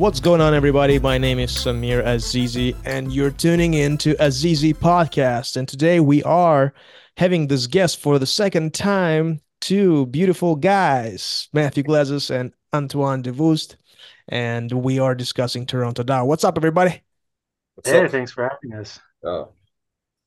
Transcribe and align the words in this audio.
What's 0.00 0.18
going 0.18 0.40
on, 0.40 0.54
everybody? 0.54 0.98
My 0.98 1.18
name 1.18 1.38
is 1.38 1.50
Samir 1.52 2.02
Azizi, 2.02 2.74
and 2.86 3.12
you're 3.12 3.30
tuning 3.30 3.74
in 3.74 3.98
to 3.98 4.14
Azizi 4.14 4.72
Podcast. 4.72 5.58
And 5.58 5.68
today 5.68 6.00
we 6.00 6.22
are 6.22 6.72
having 7.18 7.48
this 7.48 7.66
guest 7.66 8.00
for 8.00 8.18
the 8.18 8.24
second 8.24 8.72
time, 8.72 9.42
two 9.60 10.06
beautiful 10.06 10.56
guys, 10.56 11.50
Matthew 11.52 11.82
Glezos 11.82 12.30
and 12.30 12.54
Antoine 12.72 13.20
De 13.20 13.30
Vuyst. 13.30 13.76
And 14.28 14.72
we 14.72 14.98
are 14.98 15.14
discussing 15.14 15.66
Toronto 15.66 16.02
DAO. 16.02 16.24
What's 16.24 16.44
up, 16.44 16.56
everybody? 16.56 17.02
What's 17.74 17.90
hey, 17.90 18.06
up? 18.06 18.10
thanks 18.10 18.32
for 18.32 18.48
having 18.48 18.80
us. 18.80 18.98
Oh. 19.22 19.50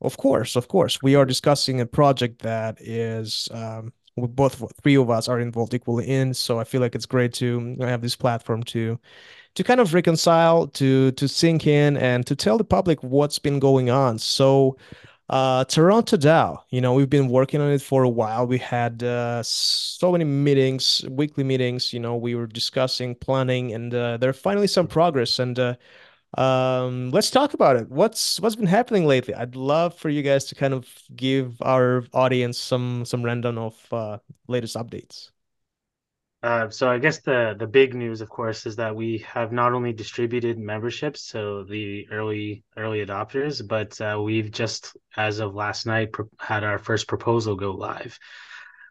Of 0.01 0.17
course, 0.17 0.55
of 0.55 0.67
course. 0.67 1.01
We 1.01 1.15
are 1.15 1.25
discussing 1.25 1.81
a 1.81 1.87
project 1.87 2.43
that 2.43 2.77
is 2.79 3.49
um, 3.51 3.91
we 4.15 4.27
both 4.27 4.63
three 4.83 4.97
of 4.97 5.09
us 5.09 5.27
are 5.27 5.39
involved 5.39 5.73
equally 5.73 6.07
in 6.07 6.35
so 6.35 6.59
i 6.59 6.63
feel 6.63 6.81
like 6.81 6.93
it's 6.93 7.05
great 7.05 7.33
to 7.33 7.75
have 7.79 8.01
this 8.01 8.15
platform 8.15 8.61
to 8.63 8.99
to 9.55 9.63
kind 9.63 9.79
of 9.79 9.93
reconcile, 9.93 10.67
to 10.67 11.11
to 11.13 11.27
sink 11.27 11.67
in, 11.67 11.97
and 11.97 12.25
to 12.27 12.35
tell 12.35 12.57
the 12.57 12.63
public 12.63 13.01
what's 13.03 13.39
been 13.39 13.59
going 13.59 13.89
on. 13.89 14.17
So, 14.19 14.77
uh, 15.29 15.63
Toronto 15.65 16.17
DAO, 16.17 16.59
you 16.69 16.81
know, 16.81 16.93
we've 16.93 17.09
been 17.09 17.29
working 17.29 17.61
on 17.61 17.71
it 17.71 17.81
for 17.81 18.03
a 18.03 18.09
while. 18.09 18.45
We 18.47 18.57
had 18.57 19.03
uh, 19.03 19.43
so 19.43 20.11
many 20.11 20.25
meetings, 20.25 21.03
weekly 21.09 21.43
meetings. 21.43 21.93
You 21.93 21.99
know, 21.99 22.15
we 22.15 22.35
were 22.35 22.47
discussing, 22.47 23.15
planning, 23.15 23.73
and 23.73 23.93
uh, 23.93 24.17
there's 24.17 24.37
finally 24.39 24.67
some 24.67 24.87
progress. 24.87 25.39
And 25.39 25.57
uh, 25.59 25.75
um, 26.37 27.11
let's 27.11 27.29
talk 27.29 27.53
about 27.53 27.75
it. 27.75 27.89
What's 27.89 28.39
what's 28.39 28.55
been 28.55 28.65
happening 28.67 29.05
lately? 29.05 29.35
I'd 29.35 29.55
love 29.55 29.95
for 29.95 30.09
you 30.09 30.23
guys 30.23 30.45
to 30.45 30.55
kind 30.55 30.73
of 30.73 30.87
give 31.15 31.61
our 31.61 32.05
audience 32.13 32.57
some 32.57 33.05
some 33.05 33.23
rundown 33.23 33.57
of 33.57 33.93
uh, 33.93 34.17
latest 34.47 34.75
updates. 34.75 35.29
Uh, 36.43 36.69
so 36.69 36.89
I 36.89 36.99
guess 36.99 37.19
the 37.21 37.55
the 37.57 37.67
big 37.67 37.93
news, 37.95 38.19
of 38.19 38.29
course, 38.29 38.65
is 38.65 38.75
that 38.75 38.93
we 38.97 39.19
have 39.19 39.53
not 39.53 39.71
only 39.71 39.93
distributed 39.93 40.59
memberships 40.59 41.31
to 41.31 41.63
the 41.69 42.05
early 42.11 42.65
early 42.75 43.05
adopters, 43.05 43.65
but 43.65 43.99
uh, 44.01 44.21
we've 44.21 44.51
just, 44.51 44.97
as 45.15 45.39
of 45.39 45.55
last 45.55 45.85
night, 45.85 46.11
pro- 46.11 46.27
had 46.39 46.65
our 46.65 46.77
first 46.77 47.07
proposal 47.07 47.55
go 47.55 47.71
live. 47.71 48.19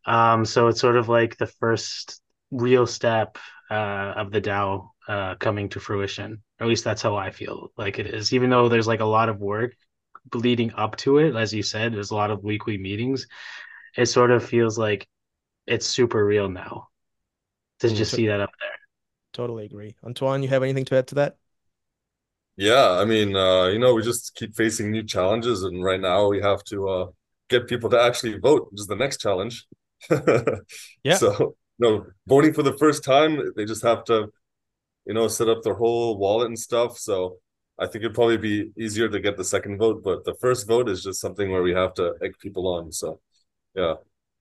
Um, 0.06 0.46
so 0.46 0.68
it's 0.68 0.80
sort 0.80 0.96
of 0.96 1.10
like 1.10 1.36
the 1.36 1.46
first 1.46 2.22
real 2.50 2.86
step 2.86 3.36
uh, 3.70 4.14
of 4.16 4.30
the 4.32 4.40
DAO 4.40 4.90
uh, 5.06 5.34
coming 5.34 5.68
to 5.70 5.80
fruition. 5.80 6.42
At 6.58 6.68
least 6.68 6.84
that's 6.84 7.02
how 7.02 7.16
I 7.16 7.30
feel 7.32 7.70
like 7.76 7.98
it 7.98 8.06
is. 8.06 8.32
Even 8.32 8.48
though 8.48 8.70
there's 8.70 8.88
like 8.88 9.00
a 9.00 9.04
lot 9.04 9.28
of 9.28 9.40
work 9.40 9.74
leading 10.34 10.72
up 10.74 10.96
to 10.98 11.18
it, 11.18 11.36
as 11.36 11.52
you 11.52 11.62
said, 11.62 11.92
there's 11.92 12.12
a 12.12 12.16
lot 12.16 12.30
of 12.30 12.44
weekly 12.44 12.78
meetings. 12.78 13.26
It 13.96 14.06
sort 14.06 14.30
of 14.30 14.44
feels 14.44 14.78
like 14.78 15.06
it's 15.66 15.86
super 15.86 16.24
real 16.24 16.48
now 16.50 16.88
to 17.82 17.88
mm, 17.88 17.96
just 17.96 18.12
see 18.12 18.26
that 18.28 18.40
up 18.40 18.52
there. 18.60 18.70
Totally 19.32 19.64
agree. 19.64 19.96
Antoine, 20.04 20.42
you 20.42 20.48
have 20.48 20.62
anything 20.62 20.84
to 20.86 20.96
add 20.96 21.08
to 21.08 21.14
that? 21.16 21.36
Yeah, 22.56 22.90
I 22.92 23.04
mean, 23.04 23.34
uh, 23.34 23.66
you 23.66 23.78
know, 23.78 23.94
we 23.94 24.02
just 24.02 24.34
keep 24.34 24.54
facing 24.54 24.90
new 24.90 25.02
challenges, 25.02 25.62
and 25.62 25.82
right 25.82 26.00
now 26.00 26.28
we 26.28 26.40
have 26.42 26.62
to 26.64 26.88
uh, 26.88 27.06
get 27.48 27.66
people 27.66 27.88
to 27.90 28.00
actually 28.00 28.38
vote, 28.38 28.68
which 28.70 28.80
is 28.80 28.86
the 28.86 28.96
next 28.96 29.20
challenge. 29.20 29.66
yeah. 31.02 31.16
So, 31.16 31.56
you 31.78 31.88
know, 31.88 32.06
voting 32.26 32.52
for 32.52 32.62
the 32.62 32.76
first 32.76 33.04
time, 33.04 33.52
they 33.56 33.64
just 33.64 33.82
have 33.82 34.04
to, 34.04 34.28
you 35.06 35.14
know, 35.14 35.28
set 35.28 35.48
up 35.48 35.62
their 35.62 35.74
whole 35.74 36.18
wallet 36.18 36.48
and 36.48 36.58
stuff. 36.58 36.98
So, 36.98 37.38
I 37.78 37.86
think 37.86 38.04
it'd 38.04 38.14
probably 38.14 38.36
be 38.36 38.70
easier 38.78 39.08
to 39.08 39.18
get 39.18 39.36
the 39.38 39.44
second 39.44 39.78
vote, 39.78 40.02
but 40.04 40.24
the 40.24 40.34
first 40.34 40.68
vote 40.68 40.88
is 40.90 41.02
just 41.02 41.20
something 41.20 41.50
where 41.50 41.62
we 41.62 41.72
have 41.72 41.94
to 41.94 42.14
egg 42.22 42.34
people 42.38 42.68
on. 42.68 42.92
So, 42.92 43.18
yeah. 43.74 43.94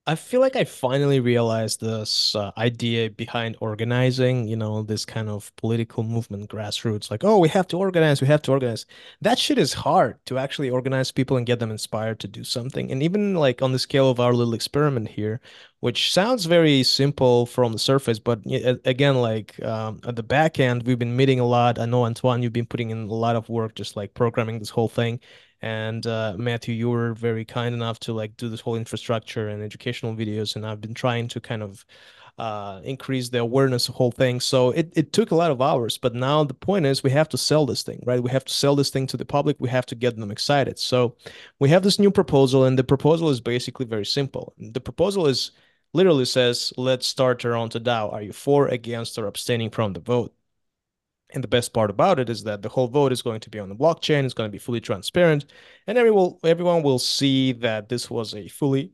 I 0.07 0.15
feel 0.15 0.41
like 0.41 0.55
I 0.55 0.63
finally 0.63 1.19
realized 1.19 1.79
this 1.79 2.35
uh, 2.35 2.51
idea 2.57 3.11
behind 3.11 3.55
organizing, 3.61 4.47
you 4.47 4.55
know, 4.55 4.81
this 4.81 5.05
kind 5.05 5.29
of 5.29 5.55
political 5.57 6.03
movement, 6.03 6.49
grassroots, 6.49 7.11
like, 7.11 7.23
oh, 7.23 7.37
we 7.37 7.49
have 7.49 7.67
to 7.67 7.77
organize, 7.77 8.19
we 8.19 8.25
have 8.27 8.41
to 8.43 8.51
organize. 8.51 8.87
That 9.21 9.37
shit 9.37 9.59
is 9.59 9.73
hard 9.73 10.17
to 10.25 10.39
actually 10.39 10.71
organize 10.71 11.11
people 11.11 11.37
and 11.37 11.45
get 11.45 11.59
them 11.59 11.69
inspired 11.69 12.19
to 12.21 12.27
do 12.27 12.43
something. 12.43 12.91
And 12.91 13.03
even 13.03 13.35
like 13.35 13.61
on 13.61 13.73
the 13.73 13.79
scale 13.79 14.09
of 14.09 14.19
our 14.19 14.33
little 14.33 14.55
experiment 14.55 15.07
here, 15.09 15.39
which 15.81 16.13
sounds 16.13 16.45
very 16.45 16.81
simple 16.83 17.45
from 17.45 17.73
the 17.73 17.79
surface, 17.79 18.17
but 18.19 18.39
again, 18.85 19.17
like 19.17 19.61
um, 19.63 19.99
at 20.05 20.15
the 20.15 20.23
back 20.23 20.59
end, 20.59 20.83
we've 20.83 20.99
been 20.99 21.15
meeting 21.15 21.39
a 21.39 21.45
lot. 21.45 21.77
I 21.77 21.85
know, 21.85 22.05
Antoine, 22.05 22.41
you've 22.41 22.53
been 22.53 22.65
putting 22.65 22.89
in 22.89 23.03
a 23.03 23.13
lot 23.13 23.35
of 23.35 23.49
work 23.49 23.75
just 23.75 23.95
like 23.95 24.13
programming 24.13 24.59
this 24.59 24.69
whole 24.69 24.87
thing 24.89 25.19
and 25.61 26.07
uh, 26.07 26.33
Matthew, 26.37 26.73
you 26.73 26.89
were 26.89 27.13
very 27.13 27.45
kind 27.45 27.75
enough 27.75 27.99
to 28.01 28.13
like 28.13 28.35
do 28.37 28.49
this 28.49 28.61
whole 28.61 28.75
infrastructure 28.75 29.47
and 29.49 29.61
educational 29.61 30.15
videos, 30.15 30.55
and 30.55 30.65
I've 30.65 30.81
been 30.81 30.95
trying 30.95 31.27
to 31.29 31.39
kind 31.39 31.61
of 31.61 31.85
uh, 32.39 32.81
increase 32.83 33.29
the 33.29 33.39
awareness 33.39 33.87
of 33.87 33.93
whole 33.93 34.11
thing. 34.11 34.39
So 34.39 34.71
it, 34.71 34.91
it 34.95 35.13
took 35.13 35.29
a 35.29 35.35
lot 35.35 35.51
of 35.51 35.61
hours, 35.61 35.99
but 35.99 36.15
now 36.15 36.43
the 36.43 36.55
point 36.55 36.87
is 36.87 37.03
we 37.03 37.11
have 37.11 37.29
to 37.29 37.37
sell 37.37 37.67
this 37.67 37.83
thing, 37.83 38.01
right? 38.07 38.23
We 38.23 38.31
have 38.31 38.45
to 38.45 38.53
sell 38.53 38.75
this 38.75 38.89
thing 38.89 39.05
to 39.07 39.17
the 39.17 39.25
public. 39.25 39.57
We 39.59 39.69
have 39.69 39.85
to 39.87 39.95
get 39.95 40.17
them 40.17 40.31
excited. 40.31 40.79
So 40.79 41.15
we 41.59 41.69
have 41.69 41.83
this 41.83 41.99
new 41.99 42.09
proposal, 42.09 42.65
and 42.65 42.79
the 42.79 42.83
proposal 42.83 43.29
is 43.29 43.39
basically 43.39 43.85
very 43.85 44.05
simple. 44.05 44.55
The 44.57 44.81
proposal 44.81 45.27
is 45.27 45.51
literally 45.93 46.25
says, 46.25 46.73
let's 46.77 47.07
start 47.07 47.39
Toronto 47.39 47.79
DAO. 47.79 48.11
Are 48.11 48.21
you 48.21 48.33
for, 48.33 48.67
against, 48.67 49.17
or 49.17 49.27
abstaining 49.27 49.69
from 49.69 49.93
the 49.93 49.99
vote? 49.99 50.33
And 51.33 51.43
the 51.43 51.47
best 51.47 51.73
part 51.73 51.89
about 51.89 52.19
it 52.19 52.29
is 52.29 52.43
that 52.43 52.61
the 52.61 52.69
whole 52.69 52.87
vote 52.87 53.11
is 53.11 53.21
going 53.21 53.39
to 53.41 53.49
be 53.49 53.59
on 53.59 53.69
the 53.69 53.75
blockchain. 53.75 54.25
It's 54.25 54.33
going 54.33 54.49
to 54.49 54.51
be 54.51 54.57
fully 54.57 54.81
transparent, 54.81 55.45
and 55.87 55.97
everyone 55.97 56.35
everyone 56.43 56.83
will 56.83 56.99
see 56.99 57.53
that 57.53 57.87
this 57.87 58.09
was 58.09 58.33
a 58.33 58.47
fully, 58.49 58.91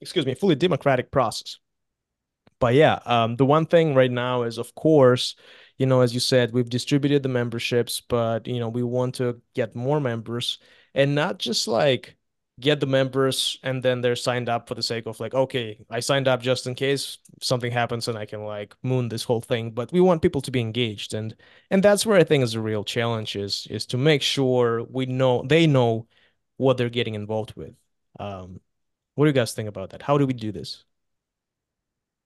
excuse 0.00 0.26
me, 0.26 0.34
fully 0.34 0.54
democratic 0.54 1.10
process. 1.10 1.58
But 2.60 2.74
yeah, 2.74 3.00
um, 3.06 3.36
the 3.36 3.46
one 3.46 3.66
thing 3.66 3.94
right 3.94 4.10
now 4.10 4.42
is, 4.42 4.58
of 4.58 4.74
course, 4.74 5.34
you 5.78 5.86
know, 5.86 6.02
as 6.02 6.14
you 6.14 6.20
said, 6.20 6.52
we've 6.52 6.68
distributed 6.68 7.22
the 7.22 7.28
memberships, 7.28 8.00
but 8.00 8.46
you 8.46 8.60
know, 8.60 8.68
we 8.68 8.82
want 8.82 9.14
to 9.16 9.40
get 9.54 9.74
more 9.74 9.98
members, 10.00 10.58
and 10.94 11.14
not 11.14 11.38
just 11.38 11.66
like 11.68 12.16
get 12.60 12.80
the 12.80 12.86
members 12.86 13.58
and 13.62 13.82
then 13.82 14.00
they're 14.02 14.14
signed 14.16 14.48
up 14.48 14.68
for 14.68 14.74
the 14.74 14.82
sake 14.82 15.06
of 15.06 15.18
like 15.20 15.34
okay 15.34 15.78
i 15.90 16.00
signed 16.00 16.28
up 16.28 16.40
just 16.42 16.66
in 16.66 16.74
case 16.74 17.18
something 17.40 17.72
happens 17.72 18.08
and 18.08 18.18
i 18.18 18.26
can 18.26 18.44
like 18.44 18.74
moon 18.82 19.08
this 19.08 19.24
whole 19.24 19.40
thing. 19.40 19.70
But 19.70 19.90
we 19.92 20.00
want 20.00 20.22
people 20.22 20.42
to 20.42 20.50
be 20.50 20.60
engaged 20.60 21.14
and 21.14 21.34
and 21.70 21.82
that's 21.82 22.04
where 22.06 22.18
i 22.18 22.24
think 22.24 22.44
is 22.44 22.52
the 22.52 22.60
real 22.60 22.84
challenge 22.84 23.36
is 23.36 23.66
is 23.70 23.86
to 23.86 23.98
make 23.98 24.22
sure 24.22 24.84
we 24.84 25.06
know 25.06 25.42
they 25.46 25.66
know 25.66 26.06
what 26.58 26.76
they're 26.76 26.90
getting 26.90 27.14
involved 27.14 27.54
with. 27.56 27.74
Um 28.20 28.60
what 29.14 29.24
do 29.26 29.28
you 29.30 29.34
guys 29.34 29.52
think 29.54 29.68
about 29.68 29.90
that? 29.90 30.02
How 30.02 30.18
do 30.18 30.26
we 30.26 30.34
do 30.34 30.52
this? 30.52 30.84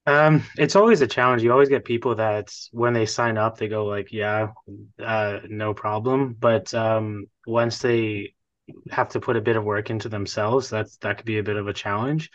Um 0.06 0.44
it's 0.56 0.76
always 0.76 1.00
a 1.00 1.06
challenge. 1.06 1.42
You 1.42 1.52
always 1.52 1.68
get 1.68 1.84
people 1.84 2.14
that 2.16 2.54
when 2.72 2.92
they 2.92 3.06
sign 3.06 3.38
up 3.38 3.58
they 3.58 3.68
go 3.68 3.86
like 3.86 4.12
yeah 4.12 4.48
uh 5.02 5.40
no 5.48 5.74
problem. 5.74 6.34
But 6.38 6.72
um 6.74 7.26
once 7.46 7.80
they 7.80 8.34
have 8.90 9.10
to 9.10 9.20
put 9.20 9.36
a 9.36 9.40
bit 9.40 9.56
of 9.56 9.64
work 9.64 9.90
into 9.90 10.08
themselves. 10.08 10.68
That's 10.70 10.96
that 10.98 11.18
could 11.18 11.26
be 11.26 11.38
a 11.38 11.42
bit 11.42 11.56
of 11.56 11.68
a 11.68 11.72
challenge. 11.72 12.30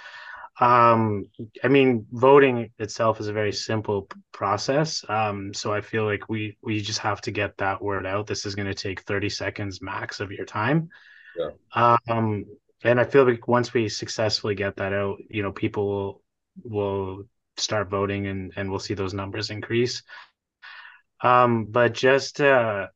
Um, 0.59 1.25
I 1.63 1.69
mean, 1.69 2.05
voting 2.11 2.71
itself 2.77 3.19
is 3.19 3.27
a 3.27 3.33
very 3.33 3.53
simple 3.53 4.07
process. 4.31 5.03
Um, 5.07 5.53
so 5.53 5.73
I 5.73 5.81
feel 5.81 6.05
like 6.05 6.29
we 6.29 6.57
we 6.61 6.81
just 6.81 6.99
have 6.99 7.21
to 7.21 7.31
get 7.31 7.57
that 7.57 7.81
word 7.81 8.05
out. 8.05 8.27
This 8.27 8.45
is 8.45 8.55
going 8.55 8.67
to 8.67 8.73
take 8.73 9.01
30 9.01 9.29
seconds 9.29 9.81
max 9.81 10.19
of 10.19 10.31
your 10.31 10.45
time. 10.45 10.89
Yeah. 11.37 11.97
Um, 12.07 12.45
and 12.83 12.99
I 12.99 13.05
feel 13.05 13.25
like 13.25 13.47
once 13.47 13.73
we 13.73 13.89
successfully 13.89 14.55
get 14.55 14.77
that 14.77 14.93
out, 14.93 15.19
you 15.29 15.41
know, 15.43 15.51
people 15.51 15.87
will 15.87 16.21
will 16.63 17.23
start 17.57 17.89
voting 17.89 18.27
and 18.27 18.53
and 18.55 18.69
we'll 18.69 18.79
see 18.79 18.93
those 18.93 19.13
numbers 19.13 19.49
increase. 19.49 20.03
Um, 21.21 21.65
but 21.65 21.93
just 21.93 22.41
uh 22.41 22.87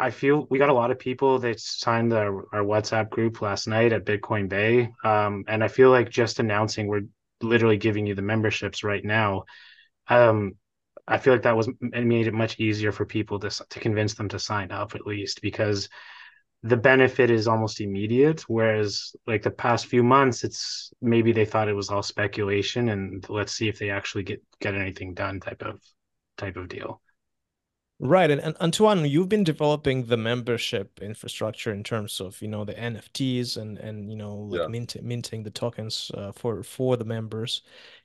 I 0.00 0.10
feel 0.10 0.46
we 0.48 0.58
got 0.58 0.70
a 0.70 0.74
lot 0.74 0.90
of 0.90 0.98
people 0.98 1.38
that 1.40 1.60
signed 1.60 2.14
our, 2.14 2.46
our 2.54 2.64
WhatsApp 2.64 3.10
group 3.10 3.42
last 3.42 3.68
night 3.68 3.92
at 3.92 4.06
Bitcoin 4.06 4.48
Bay. 4.48 4.90
Um, 5.04 5.44
and 5.46 5.62
I 5.62 5.68
feel 5.68 5.90
like 5.90 6.08
just 6.08 6.40
announcing 6.40 6.86
we're 6.86 7.06
literally 7.42 7.76
giving 7.76 8.06
you 8.06 8.14
the 8.14 8.22
memberships 8.22 8.82
right 8.82 9.04
now. 9.04 9.44
Um, 10.08 10.52
I 11.06 11.18
feel 11.18 11.34
like 11.34 11.42
that 11.42 11.56
was 11.56 11.68
it 11.68 12.06
made 12.06 12.26
it 12.26 12.34
much 12.34 12.58
easier 12.58 12.92
for 12.92 13.04
people 13.04 13.38
to 13.40 13.50
to 13.50 13.80
convince 13.80 14.14
them 14.14 14.28
to 14.30 14.38
sign 14.38 14.72
up 14.72 14.94
at 14.94 15.06
least 15.06 15.42
because 15.42 15.88
the 16.62 16.76
benefit 16.78 17.30
is 17.30 17.46
almost 17.46 17.80
immediate. 17.82 18.42
Whereas 18.48 19.14
like 19.26 19.42
the 19.42 19.50
past 19.50 19.86
few 19.86 20.02
months, 20.02 20.44
it's 20.44 20.92
maybe 21.02 21.32
they 21.32 21.44
thought 21.44 21.68
it 21.68 21.74
was 21.74 21.90
all 21.90 22.02
speculation 22.02 22.88
and 22.88 23.28
let's 23.28 23.52
see 23.52 23.68
if 23.68 23.78
they 23.78 23.90
actually 23.90 24.24
get 24.24 24.42
get 24.60 24.74
anything 24.74 25.12
done 25.12 25.40
type 25.40 25.62
of 25.62 25.78
type 26.38 26.56
of 26.56 26.68
deal. 26.68 27.02
Right, 28.02 28.30
and, 28.30 28.40
and 28.40 28.56
Antoine, 28.62 29.04
you've 29.04 29.28
been 29.28 29.44
developing 29.44 30.06
the 30.06 30.16
membership 30.16 31.00
infrastructure 31.02 31.70
in 31.70 31.84
terms 31.84 32.18
of 32.18 32.40
you 32.40 32.48
know 32.48 32.64
the 32.64 32.72
NFTs 32.72 33.58
and 33.58 33.76
and 33.76 34.10
you 34.10 34.16
know 34.16 34.36
like 34.36 34.62
yeah. 34.62 34.66
mint, 34.68 34.96
minting 35.02 35.42
the 35.42 35.50
tokens 35.50 36.10
uh, 36.14 36.32
for 36.32 36.62
for 36.62 36.96
the 36.96 37.04
members. 37.04 37.60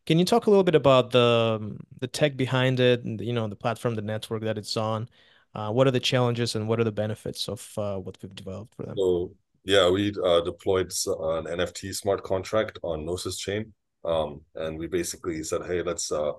Can 0.06 0.20
you 0.20 0.26
talk 0.26 0.48
a 0.48 0.50
little 0.50 0.66
bit 0.66 0.76
about 0.76 1.12
the 1.12 1.78
the 2.00 2.08
tech 2.08 2.36
behind 2.36 2.82
it 2.82 3.06
and 3.06 3.22
you 3.22 3.32
know 3.32 3.48
the 3.48 3.56
platform, 3.56 3.96
the 3.96 4.02
network 4.02 4.44
that 4.44 4.58
it's 4.58 4.76
on? 4.76 5.08
Uh, 5.54 5.72
what 5.72 5.88
are 5.88 5.92
the 5.92 6.00
challenges 6.02 6.56
and 6.56 6.68
what 6.68 6.78
are 6.78 6.84
the 6.84 6.92
benefits 6.92 7.48
of 7.48 7.72
uh, 7.78 7.96
what 7.96 8.18
we've 8.22 8.36
developed 8.36 8.76
for 8.76 8.84
them? 8.84 8.98
So 8.98 9.32
yeah, 9.64 9.90
we 9.90 10.14
uh, 10.26 10.42
deployed 10.42 10.92
an 11.08 11.46
NFT 11.46 11.96
smart 11.96 12.22
contract 12.22 12.80
on 12.84 13.06
Gnosis 13.06 13.38
chain, 13.38 13.72
um, 14.04 14.42
and 14.56 14.78
we 14.78 14.88
basically 14.88 15.42
said, 15.44 15.62
hey, 15.66 15.82
let's 15.82 16.12
uh, 16.12 16.34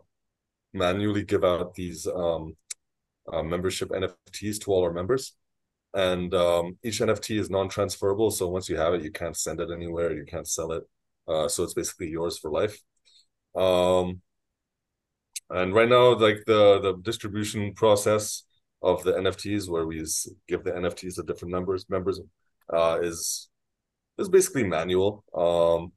manually 0.75 1.25
give 1.25 1.43
out 1.43 1.75
these 1.75 2.07
um, 2.07 2.55
uh, 3.33 3.43
membership 3.43 3.91
NFTs 3.91 4.61
to 4.61 4.73
all 4.73 4.85
our 4.85 4.93
members. 4.93 5.33
And 5.95 6.35
um, 6.35 6.79
each 6.83 7.01
NFT 7.01 7.39
is 7.39 7.49
non-transferable. 7.49 8.31
So 8.31 8.49
once 8.49 8.69
you 8.69 8.77
have 8.77 8.95
it, 8.95 9.03
you 9.03 9.11
can't 9.11 9.37
send 9.37 9.61
it 9.61 9.71
anywhere. 9.71 10.13
You 10.13 10.25
can't 10.27 10.47
sell 10.47 10.73
it. 10.73 10.85
Uh, 11.27 11.49
so 11.49 11.65
it's 11.65 11.75
basically 11.75 12.09
yours 12.09 12.39
for 12.39 12.51
life. 12.51 12.79
Um, 13.55 14.21
and 15.51 15.75
right 15.75 15.89
now, 15.89 16.15
like 16.15 16.43
the 16.47 16.81
the 16.81 16.97
distribution 17.03 17.73
process 17.75 18.43
of 18.83 19.03
the 19.05 19.13
NFTs, 19.13 19.69
where 19.69 19.87
we 19.87 20.05
give 20.49 20.65
the 20.65 20.73
NFTs 20.73 21.17
to 21.17 21.23
different 21.23 21.53
numbers 21.53 21.87
members, 21.89 22.21
uh, 22.73 22.99
is 23.01 23.49
is 24.19 24.29
basically 24.29 24.65
manual. 24.65 25.25
Um, 25.35 25.93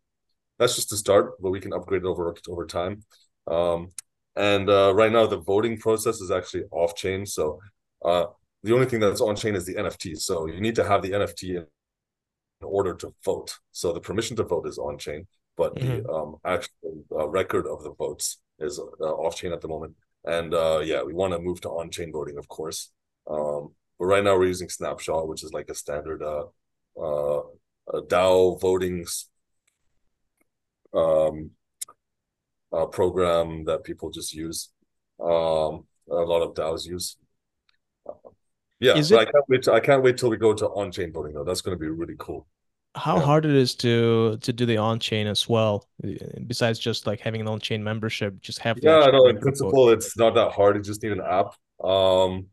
that's 0.57 0.75
just 0.75 0.89
to 0.89 0.97
start, 0.97 1.33
but 1.41 1.51
we 1.51 1.59
can 1.59 1.73
upgrade 1.73 2.03
it 2.03 2.07
over 2.07 2.33
over 2.47 2.65
time. 2.65 3.03
Um, 3.47 3.89
and 4.39 4.69
uh, 4.69 4.93
right 4.95 5.11
now, 5.11 5.27
the 5.27 5.37
voting 5.37 5.77
process 5.77 6.21
is 6.21 6.31
actually 6.31 6.63
off 6.71 6.95
chain. 6.95 7.25
So 7.25 7.59
uh, 8.05 8.27
the 8.63 8.73
only 8.73 8.85
thing 8.85 9.01
that's 9.01 9.19
on 9.19 9.35
chain 9.35 9.53
is 9.53 9.65
the 9.65 9.75
NFT. 9.75 10.17
So 10.17 10.47
you 10.47 10.61
need 10.61 10.75
to 10.75 10.85
have 10.85 11.01
the 11.01 11.11
NFT 11.11 11.57
in, 11.57 11.65
order 12.61 12.93
to 12.93 13.13
vote. 13.23 13.57
So 13.71 13.93
the 13.93 14.01
permission 14.01 14.35
to 14.37 14.43
vote 14.43 14.67
is 14.67 14.77
on 14.77 14.97
chain, 14.97 15.27
but 15.55 15.75
mm-hmm. 15.75 16.03
the 16.03 16.09
um, 16.09 16.35
actual 16.43 17.05
uh, 17.11 17.27
record 17.29 17.65
of 17.67 17.83
the 17.83 17.93
votes 17.93 18.41
is 18.59 18.79
uh, 18.79 19.03
off 19.03 19.37
chain 19.37 19.53
at 19.53 19.61
the 19.61 19.67
moment. 19.67 19.95
And 20.25 20.53
uh, 20.53 20.81
yeah, 20.83 21.01
we 21.03 21.13
want 21.13 21.33
to 21.33 21.39
move 21.39 21.61
to 21.61 21.69
on 21.69 21.89
chain 21.89 22.11
voting, 22.11 22.37
of 22.37 22.47
course. 22.47 22.91
Um, 23.29 23.73
but 23.97 24.05
right 24.05 24.23
now 24.23 24.37
we're 24.37 24.47
using 24.47 24.67
Snapshot, 24.67 25.27
which 25.27 25.43
is 25.43 25.53
like 25.53 25.69
a 25.69 25.75
standard 25.75 26.21
uh, 26.21 26.45
uh, 27.01 27.43
DAO 27.93 28.59
voting 28.59 29.05
um, 30.93 31.51
uh, 32.71 32.85
program 32.85 33.65
that 33.65 33.83
people 33.83 34.09
just 34.09 34.33
use. 34.33 34.69
Um, 35.19 35.85
a 36.09 36.15
lot 36.15 36.41
of 36.41 36.53
DAOs 36.53 36.85
use. 36.85 37.17
Uh, 38.07 38.13
yeah, 38.79 38.97
it... 38.97 39.11
I 39.11 39.25
can't 39.25 39.45
wait. 39.49 39.63
To, 39.63 39.73
I 39.73 39.79
can't 39.79 40.03
wait 40.03 40.17
till 40.17 40.29
we 40.29 40.37
go 40.37 40.53
to 40.53 40.67
on-chain 40.67 41.11
voting 41.11 41.33
though. 41.33 41.43
That's 41.43 41.61
going 41.61 41.77
to 41.77 41.81
be 41.81 41.89
really 41.89 42.15
cool. 42.17 42.47
How 42.95 43.17
yeah. 43.17 43.23
hard 43.23 43.45
it 43.45 43.53
is 43.53 43.75
to 43.75 44.37
to 44.41 44.53
do 44.53 44.65
the 44.65 44.77
on-chain 44.77 45.27
as 45.27 45.47
well, 45.47 45.87
besides 46.47 46.79
just 46.79 47.05
like 47.05 47.19
having 47.19 47.41
an 47.41 47.47
on-chain 47.47 47.83
membership, 47.83 48.39
just 48.41 48.59
have. 48.59 48.79
Yeah, 48.81 49.07
no. 49.11 49.27
In 49.27 49.37
principle, 49.39 49.87
vote. 49.87 49.97
it's 49.97 50.17
not 50.17 50.33
that 50.35 50.51
hard. 50.51 50.75
You 50.77 50.81
just 50.81 51.03
need 51.03 51.11
an 51.11 51.21
app. 51.21 51.53
Um, 51.83 52.47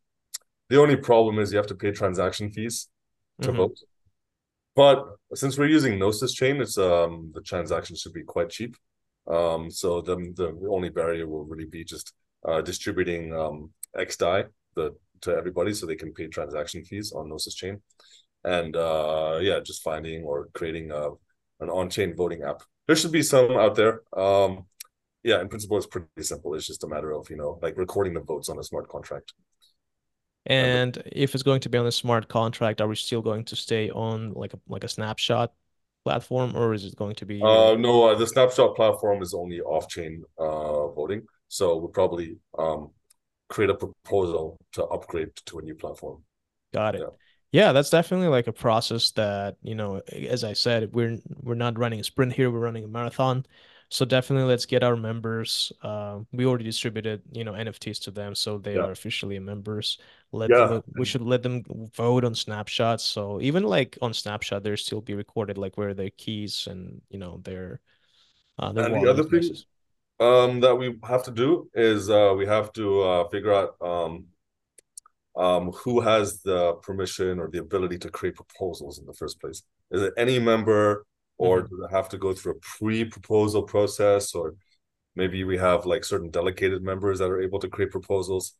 the 0.68 0.80
only 0.80 0.96
problem 0.96 1.38
is 1.38 1.52
you 1.52 1.58
have 1.58 1.68
to 1.68 1.74
pay 1.74 1.92
transaction 1.92 2.50
fees 2.50 2.88
to 3.42 3.48
mm-hmm. 3.48 3.56
vote. 3.58 3.78
But 4.74 5.06
since 5.34 5.56
we're 5.56 5.68
using 5.68 5.98
Gnosis 5.98 6.34
chain, 6.34 6.60
it's 6.60 6.76
um 6.76 7.30
the 7.34 7.40
transaction 7.40 7.96
should 7.96 8.12
be 8.12 8.24
quite 8.24 8.50
cheap. 8.50 8.76
Um, 9.28 9.70
so 9.70 10.00
the 10.00 10.16
the 10.36 10.68
only 10.70 10.88
barrier 10.88 11.26
will 11.26 11.44
really 11.44 11.66
be 11.66 11.84
just 11.84 12.12
uh, 12.46 12.60
distributing 12.60 13.34
um 13.34 13.70
XDAI 13.96 14.46
the 14.74 14.94
to 15.22 15.34
everybody 15.34 15.72
so 15.72 15.86
they 15.86 15.96
can 15.96 16.12
pay 16.12 16.26
transaction 16.28 16.84
fees 16.84 17.12
on 17.12 17.28
Gnosis 17.28 17.54
chain, 17.54 17.80
and 18.44 18.76
uh 18.76 19.38
yeah, 19.40 19.60
just 19.60 19.82
finding 19.82 20.22
or 20.24 20.48
creating 20.54 20.90
a 20.90 21.10
an 21.60 21.70
on-chain 21.70 22.14
voting 22.14 22.42
app. 22.42 22.62
There 22.86 22.96
should 22.96 23.12
be 23.12 23.22
some 23.22 23.52
out 23.52 23.74
there. 23.74 24.02
Um, 24.16 24.66
yeah, 25.22 25.40
in 25.40 25.48
principle, 25.48 25.78
it's 25.78 25.86
pretty 25.86 26.22
simple. 26.22 26.54
It's 26.54 26.66
just 26.66 26.84
a 26.84 26.86
matter 26.86 27.12
of 27.12 27.28
you 27.30 27.36
know 27.36 27.58
like 27.62 27.76
recording 27.76 28.14
the 28.14 28.20
votes 28.20 28.48
on 28.48 28.58
a 28.58 28.62
smart 28.62 28.88
contract. 28.88 29.32
And 30.46 31.02
if 31.06 31.34
it's 31.34 31.42
going 31.42 31.60
to 31.62 31.68
be 31.68 31.78
on 31.78 31.86
a 31.86 31.92
smart 31.92 32.28
contract, 32.28 32.80
are 32.80 32.86
we 32.86 32.94
still 32.94 33.22
going 33.22 33.44
to 33.46 33.56
stay 33.56 33.90
on 33.90 34.32
like 34.34 34.54
a 34.54 34.60
like 34.68 34.84
a 34.84 34.88
snapshot 34.88 35.52
platform, 36.06 36.48
or 36.60 36.66
is 36.76 36.84
it 36.88 36.94
going 37.02 37.16
to 37.16 37.26
be? 37.26 37.36
Uh, 37.42 37.74
no, 37.86 37.92
uh, 38.08 38.14
the 38.14 38.26
snapshot 38.26 38.76
platform 38.76 39.18
is 39.26 39.32
only 39.34 39.60
off-chain 39.60 40.12
uh, 40.38 40.86
voting, 40.98 41.22
so 41.48 41.64
we'll 41.78 41.96
probably 42.00 42.28
um, 42.64 42.90
create 43.48 43.70
a 43.70 43.78
proposal 43.84 44.56
to 44.74 44.80
upgrade 44.96 45.32
to 45.48 45.58
a 45.58 45.62
new 45.62 45.74
platform. 45.74 46.16
Got 46.72 46.94
it. 46.94 47.02
Yeah. 47.02 47.14
Yeah, 47.52 47.72
that's 47.72 47.90
definitely 47.90 48.28
like 48.28 48.48
a 48.48 48.52
process 48.52 49.12
that, 49.12 49.56
you 49.62 49.74
know, 49.74 50.02
as 50.36 50.42
I 50.44 50.54
said, 50.54 50.92
we're 50.92 51.16
we're 51.46 51.62
not 51.66 51.78
running 51.78 52.00
a 52.00 52.04
sprint 52.04 52.32
here, 52.34 52.50
we're 52.50 52.66
running 52.68 52.84
a 52.84 52.88
marathon. 52.88 53.46
So 53.88 54.04
definitely 54.04 54.48
let's 54.48 54.66
get 54.66 54.82
our 54.82 54.96
members. 54.96 55.72
Uh, 55.80 56.20
we 56.32 56.44
already 56.44 56.64
distributed, 56.64 57.22
you 57.30 57.44
know, 57.44 57.52
NFTs 57.52 58.02
to 58.02 58.10
them, 58.10 58.34
so 58.34 58.58
they 58.58 58.74
yeah. 58.74 58.80
are 58.80 58.90
officially 58.90 59.38
members. 59.38 59.98
Let 60.32 60.50
yeah. 60.50 60.66
them, 60.66 60.82
we 60.96 61.04
should 61.04 61.22
let 61.22 61.42
them 61.42 61.62
vote 61.94 62.24
on 62.24 62.34
snapshots. 62.34 63.04
So 63.04 63.40
even 63.40 63.62
like 63.62 63.96
on 64.02 64.12
Snapshot, 64.12 64.64
there 64.64 64.76
still 64.76 65.00
be 65.00 65.14
recorded 65.14 65.56
like 65.56 65.78
where 65.78 65.94
their 65.94 66.10
keys 66.10 66.66
and 66.68 67.00
you 67.10 67.18
know 67.18 67.40
their 67.44 67.80
uh, 68.58 68.72
their 68.72 68.86
and 68.86 69.06
the 69.06 69.10
other 69.10 69.24
thing 69.24 69.54
um, 70.18 70.60
that 70.60 70.74
we 70.74 70.98
have 71.04 71.22
to 71.24 71.30
do 71.30 71.68
is 71.74 72.10
uh, 72.10 72.34
we 72.36 72.46
have 72.46 72.72
to 72.72 73.02
uh, 73.02 73.28
figure 73.28 73.52
out 73.52 73.76
um, 73.80 74.24
um, 75.36 75.70
who 75.72 76.00
has 76.00 76.40
the 76.42 76.74
permission 76.82 77.38
or 77.38 77.48
the 77.48 77.58
ability 77.58 77.98
to 77.98 78.10
create 78.10 78.34
proposals 78.34 78.98
in 78.98 79.06
the 79.06 79.12
first 79.12 79.40
place. 79.40 79.62
Is 79.90 80.02
it 80.02 80.14
any 80.16 80.38
member 80.38 81.04
or 81.38 81.62
mm-hmm. 81.62 81.76
do 81.76 81.86
they 81.86 81.96
have 81.96 82.08
to 82.10 82.18
go 82.18 82.32
through 82.32 82.52
a 82.52 82.78
pre-proposal 82.78 83.62
process? 83.62 84.34
Or 84.34 84.54
maybe 85.14 85.44
we 85.44 85.58
have 85.58 85.86
like 85.86 86.04
certain 86.04 86.30
delegated 86.30 86.82
members 86.82 87.18
that 87.18 87.30
are 87.30 87.40
able 87.40 87.58
to 87.60 87.68
create 87.68 87.90
proposals? 87.90 88.54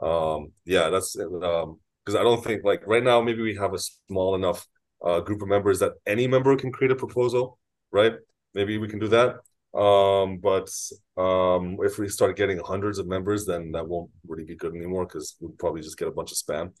Um 0.00 0.52
yeah 0.64 0.90
that's 0.90 1.16
um 1.16 1.78
because 2.04 2.18
i 2.18 2.24
don't 2.24 2.42
think 2.42 2.64
like 2.64 2.84
right 2.86 3.04
now 3.04 3.20
maybe 3.20 3.42
we 3.42 3.54
have 3.54 3.72
a 3.72 3.78
small 3.78 4.34
enough 4.34 4.66
uh, 5.04 5.20
group 5.20 5.42
of 5.42 5.48
members 5.48 5.78
that 5.78 5.92
any 6.06 6.26
member 6.26 6.56
can 6.56 6.72
create 6.72 6.90
a 6.90 6.96
proposal 6.96 7.58
right? 7.92 8.14
Maybe 8.54 8.78
we 8.78 8.88
can 8.88 8.98
do 8.98 9.08
that. 9.08 9.36
Um 9.78 10.38
but 10.38 10.68
um 11.16 11.78
if 11.82 11.98
we 11.98 12.08
start 12.08 12.36
getting 12.36 12.58
hundreds 12.58 12.98
of 12.98 13.06
members 13.06 13.46
then 13.46 13.72
that 13.72 13.86
won't 13.88 14.10
really 14.26 14.44
be 14.44 14.56
good 14.56 14.74
anymore 14.74 15.06
because 15.06 15.36
we'll 15.40 15.52
probably 15.58 15.82
just 15.82 15.98
get 15.98 16.08
a 16.08 16.12
bunch 16.12 16.32
of 16.32 16.38
spam. 16.38 16.72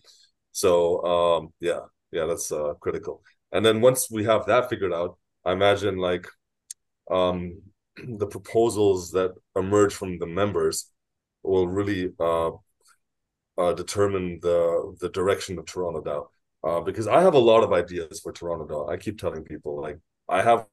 So 0.50 1.02
um 1.04 1.48
yeah 1.60 1.80
yeah 2.10 2.26
that's 2.26 2.50
uh 2.52 2.74
critical. 2.80 3.22
And 3.52 3.64
then 3.64 3.80
once 3.80 4.10
we 4.10 4.24
have 4.24 4.46
that 4.46 4.68
figured 4.68 4.92
out 4.92 5.18
I 5.44 5.52
imagine 5.52 5.96
like 5.96 6.26
um, 7.10 7.60
the 8.18 8.26
proposals 8.26 9.10
that 9.12 9.32
emerge 9.56 9.94
from 9.94 10.18
the 10.18 10.26
members 10.26 10.90
will 11.42 11.66
really 11.66 12.12
uh, 12.20 12.50
uh, 13.58 13.72
determine 13.74 14.38
the 14.42 14.96
the 15.00 15.08
direction 15.10 15.58
of 15.58 15.66
Toronto 15.66 16.00
DAO. 16.02 16.26
Uh, 16.64 16.80
because 16.80 17.08
I 17.08 17.20
have 17.22 17.34
a 17.34 17.38
lot 17.38 17.64
of 17.64 17.72
ideas 17.72 18.20
for 18.20 18.32
Toronto 18.32 18.66
DAO. 18.66 18.90
I 18.90 18.96
keep 18.96 19.18
telling 19.18 19.42
people 19.44 19.80
like 19.80 19.98
I 20.28 20.42
have 20.42 20.66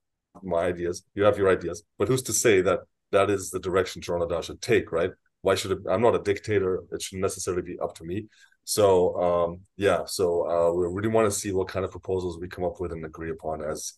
my 0.43 0.65
ideas, 0.65 1.03
you 1.15 1.23
have 1.23 1.37
your 1.37 1.49
ideas, 1.49 1.83
but 1.97 2.07
who's 2.07 2.21
to 2.23 2.33
say 2.33 2.61
that 2.61 2.81
that 3.11 3.29
is 3.29 3.49
the 3.49 3.59
direction 3.59 4.01
Toronto 4.01 4.27
DAO 4.27 4.43
should 4.43 4.61
take, 4.61 4.91
right? 4.91 5.11
Why 5.41 5.55
should 5.55 5.71
it? 5.71 5.79
I'm 5.89 6.01
not 6.01 6.15
a 6.15 6.19
dictator. 6.19 6.83
It 6.91 7.01
shouldn't 7.01 7.23
necessarily 7.23 7.63
be 7.63 7.79
up 7.79 7.95
to 7.95 8.03
me. 8.03 8.27
So 8.65 9.15
um, 9.19 9.61
yeah, 9.77 10.05
so 10.05 10.47
uh, 10.47 10.71
we 10.73 10.85
really 10.85 11.07
want 11.09 11.31
to 11.31 11.39
see 11.39 11.51
what 11.51 11.69
kind 11.69 11.83
of 11.85 11.91
proposals 11.91 12.39
we 12.39 12.47
come 12.47 12.63
up 12.63 12.79
with 12.79 12.91
and 12.91 13.03
agree 13.05 13.31
upon 13.31 13.63
as 13.63 13.93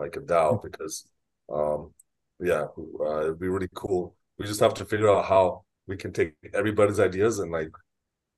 like 0.00 0.16
a 0.16 0.20
DAO 0.20 0.62
because 0.62 1.08
um 1.52 1.92
yeah 2.40 2.66
uh, 3.00 3.20
it'd 3.22 3.40
be 3.40 3.48
really 3.48 3.68
cool. 3.74 4.16
We 4.38 4.46
just 4.46 4.60
have 4.60 4.74
to 4.74 4.84
figure 4.84 5.10
out 5.10 5.26
how 5.26 5.64
we 5.86 5.96
can 5.96 6.12
take 6.12 6.34
everybody's 6.54 7.00
ideas 7.00 7.38
and 7.38 7.52
like 7.52 7.70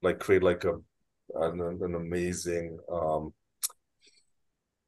like 0.02 0.19
create 0.19 0.42
like 0.42 0.64
a 0.64 0.75
an, 1.35 1.61
an 1.61 1.95
amazing 1.95 2.78
um 2.90 3.33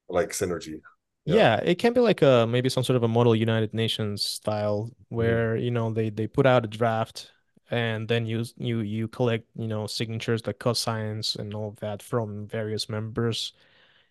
like 0.09 0.31
synergy 0.31 0.81
yeah. 1.25 1.35
yeah. 1.35 1.57
it 1.57 1.77
can 1.79 1.93
be 1.93 2.01
like 2.01 2.23
a 2.23 2.47
maybe 2.47 2.69
some 2.69 2.85
sort 2.85 2.97
of 2.97 3.03
a 3.03 3.09
model 3.09 3.35
united 3.35 3.73
nations 3.73 4.23
style 4.23 4.85
mm-hmm. 4.85 5.17
where 5.17 5.55
mm-hmm. 5.55 5.65
you 5.65 5.71
know 5.71 5.93
they 5.93 6.11
they 6.11 6.27
put 6.27 6.47
out 6.47 6.65
a 6.65 6.69
draft 6.69 7.31
and 7.71 8.09
then 8.09 8.27
you 8.27 8.45
you 8.57 8.81
you 8.81 9.09
collect 9.09 9.47
you 9.57 9.69
know 9.69 9.87
signatures 9.87 10.47
like 10.47 10.59
cosigns 10.59 11.37
and 11.37 11.55
all 11.55 11.71
that 11.81 12.03
from 12.03 12.47
various 12.47 12.89
members 12.89 13.55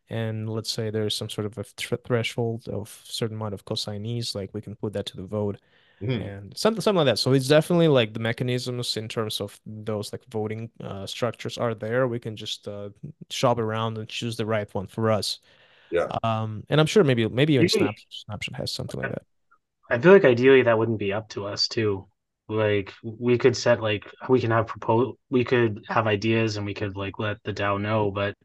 and 0.09 0.49
let's 0.49 0.71
say 0.71 0.89
there's 0.89 1.15
some 1.15 1.29
sort 1.29 1.45
of 1.45 1.57
a 1.57 1.63
th 1.63 1.99
threshold 2.05 2.67
of 2.67 3.01
certain 3.03 3.37
amount 3.37 3.53
of 3.53 3.65
cosignees, 3.65 4.35
like 4.35 4.53
we 4.53 4.61
can 4.61 4.75
put 4.75 4.93
that 4.93 5.05
to 5.07 5.17
the 5.17 5.23
vote 5.23 5.57
mm. 6.01 6.37
and 6.37 6.57
something 6.57 6.81
something 6.81 6.97
like 6.97 7.05
that. 7.05 7.19
So 7.19 7.33
it's 7.33 7.47
definitely 7.47 7.87
like 7.87 8.13
the 8.13 8.19
mechanisms 8.19 8.97
in 8.97 9.07
terms 9.07 9.41
of 9.41 9.59
those 9.65 10.11
like 10.11 10.23
voting 10.29 10.69
uh, 10.83 11.05
structures 11.05 11.57
are 11.57 11.73
there. 11.73 12.07
We 12.07 12.19
can 12.19 12.35
just 12.35 12.67
uh, 12.67 12.89
shop 13.29 13.59
around 13.59 13.97
and 13.97 14.07
choose 14.07 14.35
the 14.37 14.45
right 14.45 14.73
one 14.73 14.87
for 14.87 15.11
us. 15.11 15.39
Yeah. 15.91 16.07
Um, 16.23 16.63
and 16.69 16.79
I'm 16.79 16.87
sure 16.87 17.03
maybe 17.03 17.27
maybe 17.27 17.53
even 17.53 17.69
Snap, 17.69 17.95
Snapshot 18.09 18.55
has 18.55 18.71
something 18.71 19.01
like 19.01 19.11
that. 19.11 19.23
I 19.89 19.99
feel 19.99 20.11
like 20.11 20.25
ideally 20.25 20.63
that 20.63 20.77
wouldn't 20.77 20.99
be 20.99 21.13
up 21.13 21.29
to 21.29 21.45
us 21.45 21.67
too. 21.67 22.07
Like 22.49 22.91
we 23.03 23.37
could 23.37 23.55
set 23.55 23.81
like 23.81 24.05
we 24.27 24.41
can 24.41 24.51
have 24.51 24.67
propose 24.67 25.15
we 25.29 25.45
could 25.45 25.85
have 25.87 26.07
ideas 26.07 26.57
and 26.57 26.65
we 26.65 26.73
could 26.73 26.97
like 26.97 27.19
let 27.19 27.37
the 27.43 27.53
DAO 27.53 27.79
know, 27.79 28.11
but 28.11 28.35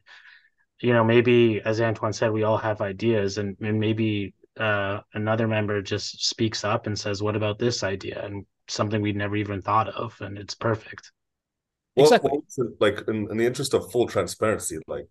you 0.81 0.93
know, 0.93 1.05
maybe 1.05 1.61
as 1.65 1.81
Antoine 1.81 2.13
said, 2.13 2.33
we 2.33 2.45
all 2.45 2.59
have 2.59 2.81
ideas, 2.81 3.39
and, 3.39 3.57
and 3.61 3.81
maybe 3.81 4.35
uh, 4.59 5.01
another 5.15 5.49
member 5.49 5.83
just 5.83 6.25
speaks 6.27 6.65
up 6.65 6.87
and 6.87 6.99
says, 6.99 7.23
"What 7.23 7.37
about 7.37 7.59
this 7.59 7.83
idea?" 7.83 8.25
and 8.25 8.47
something 8.69 9.01
we'd 9.01 9.17
never 9.17 9.37
even 9.37 9.63
thought 9.63 9.89
of, 9.89 10.17
and 10.21 10.39
it's 10.39 10.55
perfect. 10.55 11.13
Well, 11.97 12.07
exactly. 12.07 12.31
Well, 12.57 12.69
like 12.81 13.03
in, 13.09 13.31
in 13.31 13.37
the 13.37 13.47
interest 13.47 13.75
of 13.75 13.91
full 13.91 14.07
transparency, 14.07 14.79
like 14.87 15.09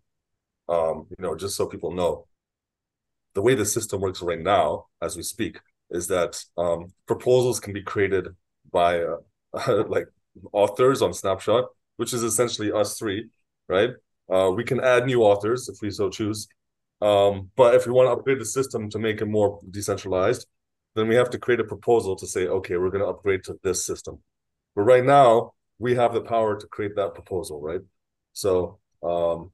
um, 0.69 1.07
you 1.09 1.24
know, 1.24 1.36
just 1.36 1.55
so 1.55 1.65
people 1.67 1.91
know, 1.91 2.27
the 3.33 3.41
way 3.41 3.55
the 3.55 3.65
system 3.65 4.01
works 4.01 4.21
right 4.21 4.39
now, 4.39 4.86
as 5.01 5.15
we 5.15 5.24
speak, 5.24 5.59
is 5.89 6.07
that 6.07 6.43
um, 6.57 6.93
proposals 7.07 7.59
can 7.59 7.74
be 7.74 7.83
created 7.83 8.27
by 8.71 9.01
uh, 9.01 9.83
like 9.88 10.07
authors 10.51 11.01
on 11.01 11.13
Snapshot, 11.13 11.65
which 11.97 12.13
is 12.13 12.24
essentially 12.24 12.71
us 12.71 12.97
three, 12.97 13.29
right? 13.67 13.91
Uh, 14.31 14.51
we 14.55 14.63
can 14.63 14.79
add 14.79 15.05
new 15.05 15.24
authors 15.24 15.69
if 15.69 15.81
we 15.81 15.89
so 15.89 16.10
choose. 16.10 16.48
Um, 17.01 17.51
but 17.55 17.75
if 17.75 17.86
we 17.86 17.93
want 17.93 18.07
to 18.07 18.12
upgrade 18.12 18.39
the 18.39 18.46
system 18.46 18.89
to 18.89 19.00
make 19.00 19.22
it 19.22 19.25
more 19.25 19.60
decentralized, 19.69 20.48
then 20.96 21.07
we 21.07 21.15
have 21.15 21.29
to 21.29 21.38
create 21.38 21.60
a 21.60 21.63
proposal 21.63 22.15
to 22.15 22.27
say, 22.27 22.48
okay, 22.48 22.77
we're 22.77 22.89
going 22.89 23.03
to 23.03 23.10
upgrade 23.10 23.43
to 23.43 23.60
this 23.63 23.86
system. 23.86 24.19
But 24.75 24.81
right 24.84 25.03
now, 25.05 25.53
we 25.79 25.96
have 25.96 26.13
the 26.13 26.22
power 26.22 26.60
to 26.60 26.67
create 26.67 26.96
that 26.96 27.13
proposal, 27.13 27.62
right? 27.62 27.81
So 28.34 28.79
um, 29.03 29.51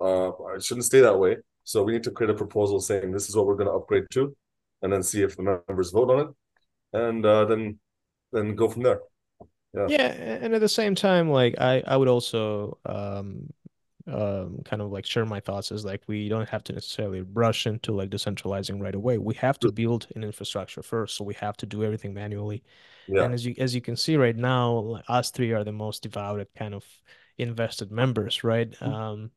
uh, 0.00 0.32
it 0.54 0.64
shouldn't 0.64 0.86
stay 0.86 1.00
that 1.00 1.18
way. 1.18 1.36
So 1.64 1.82
we 1.82 1.92
need 1.92 2.02
to 2.04 2.10
create 2.10 2.30
a 2.30 2.34
proposal 2.34 2.80
saying 2.80 3.12
this 3.12 3.28
is 3.28 3.36
what 3.36 3.46
we're 3.46 3.56
going 3.56 3.68
to 3.68 3.74
upgrade 3.74 4.04
to, 4.12 4.34
and 4.80 4.92
then 4.92 5.02
see 5.02 5.22
if 5.22 5.36
the 5.36 5.42
members 5.42 5.90
vote 5.90 6.10
on 6.10 6.20
it, 6.20 6.28
and 6.92 7.24
uh, 7.24 7.44
then 7.44 7.78
then 8.32 8.56
go 8.56 8.68
from 8.68 8.82
there. 8.82 9.00
Yeah. 9.74 9.86
Yeah, 9.88 10.06
and 10.42 10.54
at 10.54 10.60
the 10.60 10.68
same 10.68 10.94
time, 10.94 11.30
like 11.30 11.54
I 11.60 11.82
I 11.86 11.96
would 11.96 12.08
also 12.08 12.78
um 12.84 13.48
um 14.06 14.60
kind 14.64 14.82
of 14.82 14.90
like 14.90 15.06
share 15.06 15.24
my 15.24 15.38
thoughts 15.40 15.70
is 15.70 15.84
like 15.84 16.02
we 16.08 16.28
don't 16.28 16.48
have 16.48 16.64
to 16.64 16.72
necessarily 16.72 17.20
rush 17.20 17.66
into 17.66 17.92
like 17.92 18.10
decentralizing 18.10 18.80
right 18.80 18.94
away. 18.94 19.18
We 19.18 19.34
have 19.34 19.58
to 19.60 19.72
build 19.72 20.08
an 20.16 20.24
infrastructure 20.24 20.82
first, 20.82 21.16
so 21.16 21.24
we 21.24 21.34
have 21.34 21.56
to 21.58 21.66
do 21.66 21.84
everything 21.84 22.14
manually. 22.14 22.64
Yeah. 23.06 23.24
And 23.24 23.34
as 23.34 23.46
you 23.46 23.54
as 23.58 23.74
you 23.74 23.80
can 23.80 23.96
see 23.96 24.16
right 24.16 24.36
now, 24.36 25.00
us 25.08 25.30
three 25.30 25.52
are 25.52 25.64
the 25.64 25.72
most 25.72 26.02
devoted 26.02 26.48
kind 26.56 26.74
of 26.74 26.84
invested 27.38 27.90
members, 27.92 28.44
right? 28.44 28.70
Mm-hmm. 28.70 28.92
Um 28.92 29.30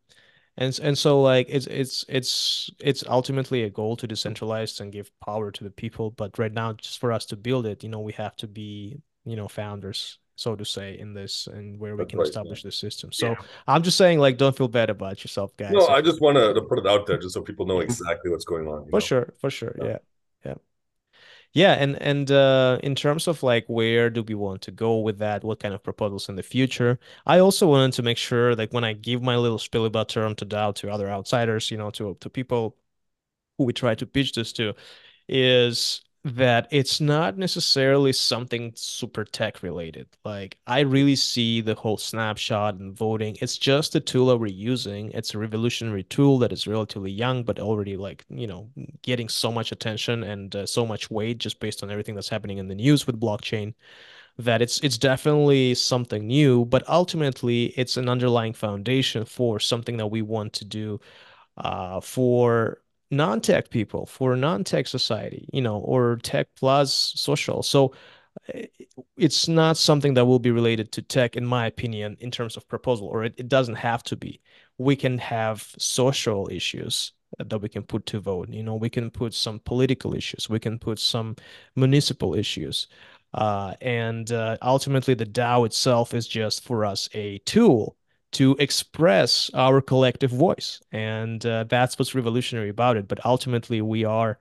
and 0.57 0.79
and 0.81 0.97
so 0.97 1.21
like 1.21 1.47
it's 1.49 1.67
it's 1.67 2.05
it's 2.07 2.69
it's 2.79 3.03
ultimately 3.07 3.63
a 3.63 3.69
goal 3.69 3.95
to 3.97 4.07
decentralize 4.07 4.79
and 4.79 4.91
give 4.91 5.11
power 5.19 5.51
to 5.51 5.63
the 5.63 5.69
people 5.69 6.11
but 6.11 6.37
right 6.39 6.53
now 6.53 6.73
just 6.73 6.99
for 6.99 7.11
us 7.11 7.25
to 7.25 7.35
build 7.35 7.65
it 7.65 7.83
you 7.83 7.89
know 7.89 7.99
we 7.99 8.13
have 8.13 8.35
to 8.37 8.47
be 8.47 9.01
you 9.25 9.35
know 9.35 9.47
founders 9.47 10.19
so 10.35 10.55
to 10.55 10.65
say 10.65 10.97
in 10.97 11.13
this 11.13 11.47
and 11.47 11.79
where 11.79 11.95
we 11.95 12.05
can 12.05 12.19
right, 12.19 12.27
establish 12.27 12.63
yeah. 12.63 12.67
the 12.67 12.71
system 12.71 13.11
so 13.11 13.29
yeah. 13.29 13.35
i'm 13.67 13.81
just 13.81 13.97
saying 13.97 14.19
like 14.19 14.37
don't 14.37 14.55
feel 14.55 14.67
bad 14.67 14.89
about 14.89 15.23
yourself 15.23 15.55
guys 15.57 15.71
no 15.71 15.87
i 15.87 16.01
just 16.01 16.21
want 16.21 16.35
to 16.37 16.61
put 16.61 16.79
it 16.79 16.87
out 16.87 17.05
there 17.05 17.17
just 17.17 17.33
so 17.33 17.41
people 17.41 17.65
know 17.65 17.79
exactly 17.79 18.29
what's 18.29 18.45
going 18.45 18.67
on 18.67 18.85
for 18.85 18.91
know? 18.91 18.99
sure 18.99 19.33
for 19.39 19.49
sure 19.49 19.75
yeah. 19.79 19.85
yeah 19.85 19.97
yeah 20.45 20.53
yeah 21.53 21.73
and 21.73 22.01
and 22.01 22.31
uh 22.31 22.77
in 22.83 22.95
terms 22.95 23.27
of 23.27 23.41
like 23.43 23.65
where 23.67 24.09
do 24.09 24.23
we 24.23 24.35
want 24.35 24.61
to 24.61 24.71
go 24.71 24.99
with 24.99 25.19
that 25.19 25.43
what 25.43 25.59
kind 25.59 25.73
of 25.73 25.81
proposals 25.81 26.27
in 26.27 26.35
the 26.35 26.43
future 26.43 26.99
i 27.25 27.39
also 27.39 27.67
wanted 27.67 27.93
to 27.93 28.03
make 28.03 28.17
sure 28.17 28.55
like 28.55 28.73
when 28.73 28.83
i 28.83 28.93
give 28.93 29.21
my 29.21 29.37
little 29.37 29.59
spiel 29.59 29.85
about 29.85 30.09
Toronto 30.09 30.45
DAO 30.45 30.75
to 30.75 30.89
other 30.89 31.09
outsiders 31.09 31.71
you 31.71 31.77
know 31.77 31.89
to 31.91 32.17
to 32.19 32.29
people 32.29 32.75
who 33.57 33.63
we 33.63 33.73
try 33.73 33.95
to 33.95 34.05
pitch 34.05 34.33
this 34.33 34.51
to 34.53 34.73
is 35.27 36.01
that 36.25 36.67
it's 36.71 36.99
not 36.99 37.37
necessarily 37.37 38.11
something 38.11 38.73
super 38.75 39.23
tech 39.23 39.61
related. 39.61 40.07
Like 40.25 40.57
I 40.65 40.79
really 40.79 41.15
see 41.15 41.61
the 41.61 41.75
whole 41.75 41.97
snapshot 41.97 42.75
and 42.75 42.97
voting. 42.97 43.37
It's 43.41 43.59
just 43.59 43.93
a 43.95 43.99
tool 43.99 44.27
that 44.27 44.37
we're 44.37 44.47
using. 44.47 45.11
It's 45.11 45.35
a 45.35 45.37
revolutionary 45.37 46.01
tool 46.03 46.39
that 46.39 46.51
is 46.51 46.65
relatively 46.65 47.11
young, 47.11 47.43
but 47.43 47.59
already 47.59 47.95
like, 47.95 48.25
you 48.29 48.47
know, 48.47 48.71
getting 49.03 49.29
so 49.29 49.51
much 49.51 49.71
attention 49.71 50.23
and 50.23 50.55
uh, 50.55 50.65
so 50.65 50.83
much 50.83 51.11
weight 51.11 51.37
just 51.37 51.59
based 51.59 51.83
on 51.83 51.91
everything 51.91 52.15
that's 52.15 52.29
happening 52.29 52.57
in 52.57 52.67
the 52.69 52.75
news 52.75 53.05
with 53.05 53.19
blockchain 53.21 53.75
that 54.37 54.61
it's 54.61 54.79
it's 54.81 54.97
definitely 54.97 55.75
something 55.75 56.27
new, 56.27 56.65
but 56.65 56.87
ultimately 56.89 57.65
it's 57.77 57.97
an 57.97 58.09
underlying 58.09 58.53
foundation 58.53 59.25
for 59.25 59.59
something 59.59 59.97
that 59.97 60.07
we 60.07 60.21
want 60.23 60.53
to 60.53 60.65
do 60.65 60.99
uh, 61.57 62.01
for 62.01 62.81
non-tech 63.11 63.69
people 63.69 64.05
for 64.05 64.35
non-tech 64.35 64.87
society 64.87 65.47
you 65.53 65.61
know 65.61 65.77
or 65.77 66.17
tech 66.23 66.47
plus 66.55 67.13
social. 67.15 67.63
So 67.63 67.93
eh, 68.53 68.67
it's 69.17 69.47
not 69.47 69.77
something 69.77 70.13
that 70.15 70.25
will 70.25 70.39
be 70.39 70.51
related 70.51 70.91
to 70.93 71.01
tech 71.01 71.35
in 71.35 71.45
my 71.45 71.67
opinion 71.67 72.17
in 72.19 72.31
terms 72.31 72.57
of 72.57 72.67
proposal 72.67 73.07
or 73.07 73.23
it, 73.23 73.35
it 73.37 73.47
doesn't 73.47 73.75
have 73.75 74.03
to 74.03 74.15
be. 74.15 74.41
We 74.77 74.95
can 74.95 75.17
have 75.19 75.73
social 75.77 76.49
issues 76.51 77.13
that 77.37 77.59
we 77.59 77.69
can 77.69 77.83
put 77.83 78.05
to 78.07 78.19
vote 78.19 78.49
you 78.49 78.63
know 78.63 78.75
we 78.75 78.89
can 78.89 79.09
put 79.09 79.33
some 79.33 79.59
political 79.59 80.15
issues 80.15 80.49
we 80.49 80.59
can 80.59 80.79
put 80.79 80.99
some 80.99 81.35
municipal 81.75 82.33
issues 82.35 82.87
uh, 83.33 83.73
and 83.81 84.31
uh, 84.31 84.57
ultimately 84.61 85.13
the 85.13 85.25
dao 85.25 85.65
itself 85.65 86.13
is 86.13 86.27
just 86.27 86.63
for 86.63 86.85
us 86.85 87.09
a 87.13 87.39
tool 87.39 87.97
to 88.35 88.55
express 88.59 89.49
our 89.53 89.81
collective 89.81 90.31
voice. 90.31 90.81
And 90.91 91.45
uh, 91.45 91.65
that's 91.65 91.97
what's 91.97 92.15
revolutionary 92.15 92.69
about 92.69 92.97
it. 92.97 93.07
But 93.07 93.25
ultimately, 93.25 93.81
we 93.81 94.03
are 94.03 94.37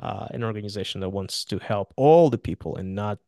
uh, 0.00 0.26
an 0.30 0.42
organization 0.42 1.00
that 1.00 1.10
wants 1.10 1.44
to 1.46 1.58
help 1.58 1.92
all 1.96 2.28
the 2.28 2.38
people 2.38 2.76
and 2.76 2.94
not 2.94 3.18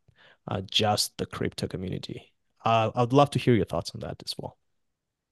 uh, 0.49 0.63
just 0.63 1.17
the 1.19 1.27
crypto 1.27 1.69
community. 1.69 2.33
Uh, 2.65 2.91
I'd 2.95 3.13
love 3.13 3.31
to 3.31 3.39
hear 3.39 3.55
your 3.55 3.65
thoughts 3.65 3.93
on 3.95 4.01
that 4.01 4.23
as 4.25 4.35
well. 4.37 4.57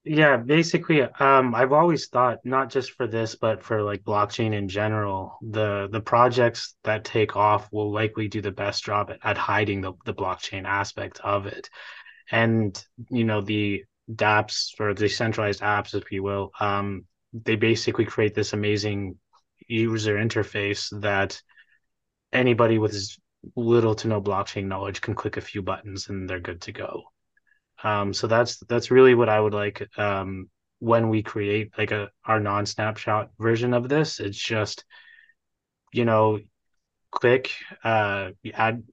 Yeah, 0.05 0.37
basically, 0.37 1.01
um, 1.01 1.53
I've 1.53 1.73
always 1.73 2.07
thought 2.07 2.39
not 2.45 2.69
just 2.69 2.91
for 2.91 3.07
this, 3.07 3.35
but 3.35 3.61
for 3.61 3.83
like 3.83 4.03
blockchain 4.03 4.53
in 4.53 4.69
general, 4.69 5.37
the 5.41 5.89
the 5.91 5.99
projects 5.99 6.75
that 6.85 7.03
take 7.03 7.35
off 7.35 7.67
will 7.73 7.91
likely 7.91 8.29
do 8.29 8.39
the 8.39 8.51
best 8.51 8.85
job 8.85 9.11
at, 9.11 9.19
at 9.21 9.37
hiding 9.37 9.81
the, 9.81 9.93
the 10.05 10.13
blockchain 10.13 10.63
aspect 10.63 11.19
of 11.25 11.45
it. 11.45 11.69
And 12.31 12.81
you 13.09 13.25
know, 13.25 13.41
the 13.41 13.83
dApps 14.13 14.79
or 14.79 14.93
decentralized 14.93 15.61
apps, 15.61 15.93
if 15.93 16.11
you 16.11 16.23
will, 16.23 16.51
um, 16.59 17.05
they 17.33 17.55
basically 17.55 18.05
create 18.05 18.33
this 18.33 18.53
amazing 18.53 19.17
user 19.67 20.15
interface 20.15 20.89
that 21.01 21.41
anybody 22.31 22.77
with 22.77 22.95
little 23.55 23.95
to 23.95 24.07
no 24.07 24.21
blockchain 24.21 24.65
knowledge 24.65 25.01
can 25.01 25.13
click 25.13 25.37
a 25.37 25.41
few 25.41 25.61
buttons 25.61 26.09
and 26.09 26.29
they're 26.29 26.39
good 26.39 26.61
to 26.61 26.71
go. 26.71 27.03
Um, 27.83 28.13
so 28.13 28.27
that's 28.27 28.57
that's 28.67 28.91
really 28.91 29.13
what 29.13 29.29
I 29.29 29.39
would 29.39 29.53
like 29.53 29.87
um, 29.99 30.49
when 30.79 31.09
we 31.09 31.21
create 31.21 31.77
like 31.77 31.91
a 31.91 32.09
our 32.25 32.39
non-snapshot 32.39 33.31
version 33.37 33.73
of 33.73 33.87
this. 33.87 34.19
It's 34.19 34.37
just 34.37 34.83
you 35.91 36.05
know, 36.05 36.39
click, 37.11 37.51
uh, 37.83 38.31
add 38.53 38.83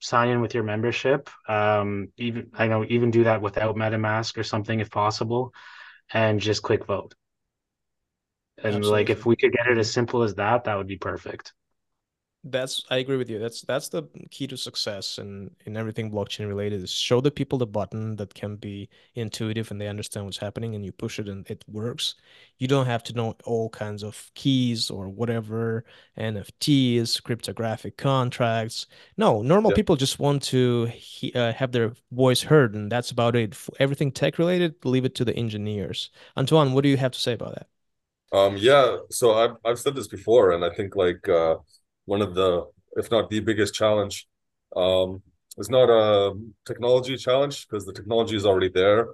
sign 0.00 0.28
in 0.28 0.40
with 0.40 0.54
your 0.54 0.64
membership. 0.64 1.30
Um, 1.48 2.08
even 2.16 2.50
I 2.54 2.66
know 2.68 2.84
even 2.88 3.10
do 3.10 3.24
that 3.24 3.42
without 3.42 3.76
MetaMask 3.76 4.36
or 4.38 4.42
something 4.42 4.80
if 4.80 4.90
possible, 4.90 5.52
and 6.12 6.40
just 6.40 6.62
click 6.62 6.86
vote. 6.86 7.14
And 8.62 8.76
Absolutely. 8.76 8.90
like 8.90 9.10
if 9.10 9.26
we 9.26 9.36
could 9.36 9.52
get 9.52 9.66
it 9.66 9.78
as 9.78 9.92
simple 9.92 10.22
as 10.22 10.34
that, 10.36 10.64
that 10.64 10.76
would 10.76 10.86
be 10.86 10.96
perfect 10.98 11.52
that's 12.50 12.84
I 12.90 12.98
agree 12.98 13.16
with 13.16 13.28
you. 13.30 13.38
That's 13.38 13.62
that's 13.62 13.88
the 13.88 14.04
key 14.30 14.46
to 14.48 14.56
success 14.56 15.18
and 15.18 15.50
in, 15.64 15.72
in 15.72 15.76
everything 15.76 16.10
blockchain 16.10 16.48
related 16.48 16.82
is 16.82 16.90
show 16.90 17.20
the 17.20 17.30
people 17.30 17.58
the 17.58 17.66
button 17.66 18.16
that 18.16 18.34
can 18.34 18.56
be 18.56 18.88
intuitive 19.14 19.70
and 19.70 19.80
they 19.80 19.88
understand 19.88 20.26
what's 20.26 20.38
happening 20.38 20.74
and 20.74 20.84
you 20.84 20.92
push 20.92 21.18
it 21.18 21.28
and 21.28 21.48
it 21.50 21.64
works. 21.68 22.14
You 22.58 22.68
don't 22.68 22.86
have 22.86 23.02
to 23.04 23.12
know 23.12 23.36
all 23.44 23.68
kinds 23.70 24.02
of 24.02 24.30
keys 24.34 24.90
or 24.90 25.08
whatever, 25.08 25.84
NFTs, 26.16 27.20
cryptographic 27.22 27.96
contracts. 27.96 28.86
No, 29.16 29.42
normal 29.42 29.70
yeah. 29.70 29.76
people 29.76 29.96
just 29.96 30.18
want 30.18 30.42
to 30.44 30.86
he, 30.86 31.32
uh, 31.34 31.52
have 31.52 31.72
their 31.72 31.92
voice 32.12 32.42
heard 32.42 32.74
and 32.74 32.90
that's 32.90 33.10
about 33.10 33.36
it. 33.36 33.54
For 33.54 33.72
Everything 33.78 34.12
tech 34.12 34.38
related, 34.38 34.74
leave 34.84 35.04
it 35.04 35.14
to 35.16 35.24
the 35.24 35.34
engineers. 35.36 36.10
Antoine, 36.36 36.72
what 36.72 36.82
do 36.82 36.88
you 36.88 36.96
have 36.96 37.12
to 37.12 37.20
say 37.20 37.32
about 37.34 37.54
that? 37.54 37.66
Um 38.32 38.56
yeah, 38.56 38.98
so 39.10 39.34
I've 39.34 39.56
I've 39.64 39.78
said 39.78 39.94
this 39.94 40.08
before 40.08 40.52
and 40.52 40.64
I 40.64 40.70
think 40.74 40.96
like 40.96 41.28
uh 41.28 41.56
one 42.06 42.22
of 42.22 42.34
the, 42.34 42.64
if 42.96 43.10
not 43.10 43.30
the 43.30 43.40
biggest 43.40 43.74
challenge. 43.74 44.26
Um, 44.74 45.22
it's 45.58 45.70
not 45.70 45.88
a 45.90 46.34
technology 46.66 47.16
challenge 47.16 47.66
because 47.66 47.86
the 47.86 47.92
technology 47.92 48.36
is 48.36 48.44
already 48.44 48.68
there, 48.68 49.08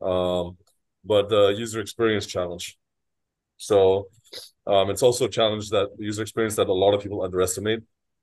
um, 0.00 0.56
but 1.04 1.28
the 1.28 1.54
user 1.56 1.80
experience 1.80 2.26
challenge. 2.26 2.76
So 3.56 4.08
um, 4.66 4.90
it's 4.90 5.02
also 5.02 5.26
a 5.26 5.28
challenge 5.28 5.70
that 5.70 5.88
user 5.98 6.22
experience 6.22 6.56
that 6.56 6.68
a 6.68 6.72
lot 6.72 6.94
of 6.94 7.02
people 7.02 7.22
underestimate 7.22 7.82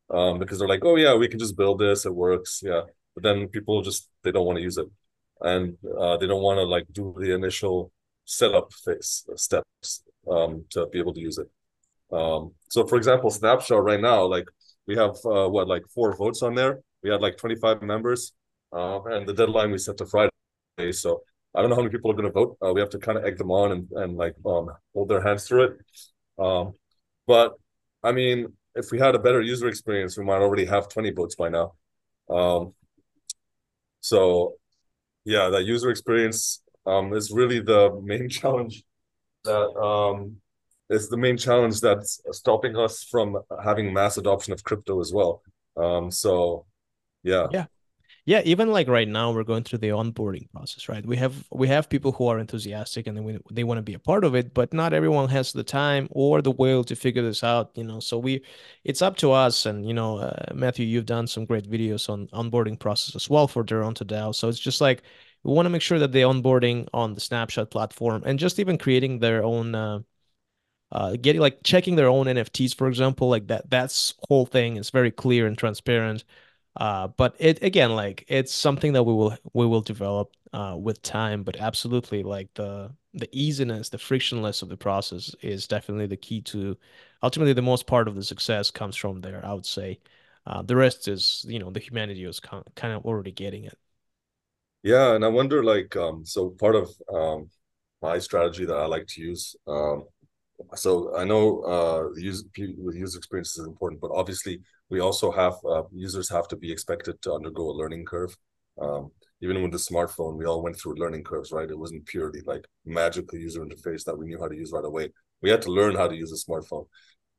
um, 0.09 0.39
because 0.39 0.59
they're 0.59 0.67
like, 0.67 0.85
oh 0.85 0.95
yeah, 0.95 1.15
we 1.15 1.27
can 1.27 1.39
just 1.39 1.57
build 1.57 1.79
this, 1.79 2.05
it 2.05 2.13
works, 2.13 2.61
yeah. 2.63 2.81
But 3.13 3.23
then 3.23 3.47
people 3.47 3.81
just 3.81 4.09
they 4.23 4.31
don't 4.31 4.45
want 4.45 4.57
to 4.57 4.63
use 4.63 4.77
it, 4.77 4.87
and 5.41 5.77
uh, 5.99 6.17
they 6.17 6.27
don't 6.27 6.43
want 6.43 6.57
to 6.59 6.63
like 6.63 6.85
do 6.91 7.15
the 7.19 7.33
initial 7.33 7.91
setup 8.25 8.71
phase 8.73 9.25
steps 9.35 10.03
um, 10.29 10.65
to 10.71 10.85
be 10.87 10.99
able 10.99 11.13
to 11.13 11.19
use 11.19 11.37
it. 11.39 11.49
Um, 12.11 12.53
so 12.69 12.85
for 12.87 12.97
example, 12.97 13.29
Snapshot 13.29 13.83
right 13.83 13.99
now, 13.99 14.25
like 14.25 14.45
we 14.87 14.95
have 14.95 15.15
uh, 15.25 15.47
what 15.49 15.67
like 15.67 15.83
four 15.93 16.15
votes 16.15 16.41
on 16.41 16.55
there. 16.55 16.79
We 17.03 17.09
had 17.09 17.21
like 17.21 17.37
25 17.37 17.81
members, 17.81 18.33
uh, 18.73 19.01
and 19.05 19.27
the 19.27 19.33
deadline 19.33 19.71
we 19.71 19.77
set 19.77 19.97
to 19.97 20.05
Friday. 20.05 20.31
So 20.91 21.21
I 21.55 21.61
don't 21.61 21.69
know 21.69 21.75
how 21.75 21.81
many 21.81 21.91
people 21.91 22.11
are 22.11 22.15
going 22.15 22.25
to 22.25 22.31
vote. 22.31 22.57
Uh, 22.63 22.73
we 22.73 22.81
have 22.81 22.89
to 22.91 22.99
kind 22.99 23.17
of 23.17 23.25
egg 23.25 23.37
them 23.37 23.51
on 23.51 23.71
and 23.71 23.91
and 23.91 24.17
like 24.17 24.35
um 24.45 24.69
hold 24.93 25.09
their 25.09 25.21
hands 25.21 25.47
through 25.47 25.63
it. 25.63 25.73
Um, 26.39 26.73
but 27.25 27.53
I 28.03 28.11
mean, 28.11 28.53
if 28.75 28.91
we 28.91 28.99
had 28.99 29.15
a 29.15 29.19
better 29.19 29.41
user 29.41 29.67
experience, 29.67 30.17
we 30.17 30.23
might 30.25 30.41
already 30.41 30.65
have 30.65 30.89
20 30.89 31.11
votes 31.11 31.35
by 31.35 31.49
now. 31.49 31.73
Um, 32.29 32.73
so 34.01 34.55
yeah, 35.25 35.49
that 35.49 35.65
user 35.65 35.89
experience 35.89 36.61
um 36.85 37.13
is 37.13 37.31
really 37.31 37.59
the 37.59 37.99
main 38.03 38.29
challenge 38.37 38.83
that 39.43 39.69
um 39.77 40.37
is 40.89 41.10
the 41.10 41.17
main 41.17 41.38
challenge 41.38 41.82
that's 41.82 42.22
stopping 42.32 42.75
us 42.77 43.03
from 43.03 43.38
having 43.63 43.94
mass 43.94 44.17
adoption 44.17 44.53
of 44.53 44.63
crypto 44.63 45.00
as 45.00 45.12
well. 45.13 45.41
Um, 45.75 46.10
so, 46.12 46.65
yeah, 47.24 47.48
yeah, 47.51 47.65
yeah 48.25 48.41
even 48.46 48.72
like 48.72 48.88
right 48.88 49.08
now 49.08 49.32
we're 49.32 49.44
going 49.44 49.63
through 49.63 49.79
the 49.79 49.89
onboarding 49.89 50.50
process 50.51 50.88
right? 50.88 51.06
We 51.06 51.17
have 51.17 51.36
we 51.51 51.67
have 51.67 51.89
people 51.89 52.12
who 52.13 52.27
are 52.27 52.39
enthusiastic 52.39 53.06
and 53.06 53.17
they, 53.17 53.39
they 53.51 53.63
want 53.63 53.79
to 53.79 53.84
be 53.84 53.94
a 53.94 54.00
part 54.00 54.24
of 54.24 54.34
it 54.34 54.53
but 54.53 54.74
not 54.74 54.94
everyone 54.94 55.29
has 55.29 55.51
the 55.51 55.63
time 55.63 56.08
or 56.12 56.41
the 56.41 56.51
will 56.51 56.84
to 56.86 56.96
figure 56.96 57.22
this 57.22 57.44
out 57.44 57.72
you 57.75 57.84
know? 57.84 58.00
So 58.00 58.17
we 58.17 58.41
it's 58.84 59.01
up 59.01 59.17
to 59.17 59.32
us 59.32 59.65
and 59.65 59.86
you 59.86 59.94
know 59.94 60.20
uh, 60.20 60.53
matthew 60.53 60.86
you've 60.86 61.06
done 61.06 61.27
some 61.27 61.46
great 61.46 61.70
videos 61.70 62.10
on 62.10 62.27
onboarding 62.27 62.79
process 62.79 63.15
as 63.15 63.29
well 63.29 63.48
for 63.48 63.63
toronto 63.63 64.06
dao 64.06 64.34
so 64.34 64.48
it's 64.48 64.60
just 64.60 64.82
like 64.82 65.03
we 65.44 65.53
want 65.53 65.65
to 65.65 65.70
make 65.70 65.82
sure 65.82 66.00
that 66.00 66.12
the 66.12 66.22
onboarding 66.22 66.88
on 66.94 67.13
the 67.13 67.22
snapshot 67.22 67.70
platform 67.72 68.24
and 68.25 68.39
just 68.39 68.60
even 68.60 68.77
creating 68.77 69.20
their 69.20 69.44
own 69.44 69.75
uh, 69.75 70.00
uh, 70.91 71.15
getting 71.22 71.41
like 71.41 71.60
checking 71.63 71.96
their 71.96 72.08
own 72.08 72.27
nfts 72.27 72.75
for 72.75 72.88
example 72.88 73.29
like 73.29 73.48
that 73.48 73.70
that's 73.70 74.13
whole 74.29 74.46
thing 74.46 74.77
is 74.77 74.89
very 74.89 75.12
clear 75.12 75.46
and 75.48 75.58
transparent 75.58 76.24
uh, 76.77 77.08
but 77.08 77.36
it 77.39 77.62
again, 77.63 77.96
like 77.96 78.24
it's 78.27 78.53
something 78.53 78.94
that 78.94 79.03
we 79.03 79.13
will 79.13 79.36
we 79.53 79.65
will 79.65 79.82
develop 79.82 80.32
uh, 80.53 80.75
with 80.79 81.01
time. 81.01 81.44
But 81.44 81.58
absolutely, 81.58 82.22
like 82.24 82.53
the 82.53 82.91
the 83.15 83.29
easiness, 83.32 83.89
the 83.89 83.98
frictionless 83.98 84.62
of 84.62 84.70
the 84.70 84.77
process 84.77 85.36
is 85.41 85.67
definitely 85.67 86.06
the 86.08 86.17
key 86.17 86.41
to 86.44 86.77
ultimately 87.24 87.53
the 87.53 87.62
most 87.63 87.88
part 87.88 88.08
of 88.08 88.15
the 88.15 88.24
success 88.24 88.70
comes 88.72 88.96
from 88.96 89.22
there. 89.22 89.44
I 89.46 89.53
would 89.53 89.65
say 89.65 90.00
uh, 90.46 90.62
the 90.62 90.75
rest 90.75 91.08
is 91.08 91.46
you 91.48 91.58
know 91.60 91.72
the 91.72 91.79
humanity 91.79 92.24
is 92.25 92.39
kind 92.39 92.63
of 92.94 93.06
already 93.06 93.32
getting 93.32 93.65
it. 93.65 93.77
Yeah, 94.84 95.15
and 95.15 95.25
I 95.25 95.27
wonder 95.27 95.63
like 95.63 95.96
um, 95.96 96.25
so 96.25 96.50
part 96.51 96.75
of 96.75 96.89
um, 97.13 97.50
my 98.01 98.20
strategy 98.20 98.65
that 98.65 98.75
I 98.77 98.86
like 98.86 99.08
to 99.08 99.22
use 99.22 99.56
um, 99.67 100.06
so 100.75 101.15
I 101.15 101.23
know 101.23 101.61
uh, 101.61 102.19
use, 102.19 102.43
with 102.57 102.95
user 102.95 103.17
experience 103.17 103.57
is 103.57 103.65
important, 103.65 104.01
but 104.01 104.11
obviously 104.13 104.59
we 104.89 104.99
also 104.99 105.31
have 105.31 105.53
uh, 105.69 105.83
users 105.93 106.29
have 106.29 106.47
to 106.49 106.55
be 106.55 106.71
expected 106.71 107.21
to 107.21 107.33
undergo 107.33 107.69
a 107.69 107.77
learning 107.77 108.05
curve. 108.05 108.35
Um, 108.81 109.11
even 109.41 109.61
with 109.61 109.71
the 109.71 109.77
smartphone, 109.77 110.35
we 110.35 110.45
all 110.45 110.63
went 110.63 110.79
through 110.79 110.95
learning 110.95 111.23
curves, 111.23 111.51
right? 111.51 111.69
It 111.69 111.77
wasn't 111.77 112.05
purely 112.05 112.41
like 112.45 112.65
magical 112.85 113.37
user 113.37 113.63
interface 113.63 114.03
that 114.05 114.17
we 114.17 114.25
knew 114.25 114.39
how 114.39 114.47
to 114.47 114.55
use 114.55 114.71
right 114.71 114.85
away. 114.85 115.09
We 115.41 115.49
had 115.49 115.61
to 115.63 115.71
learn 115.71 115.95
how 115.95 116.07
to 116.07 116.15
use 116.15 116.31
a 116.31 116.51
smartphone, 116.51 116.87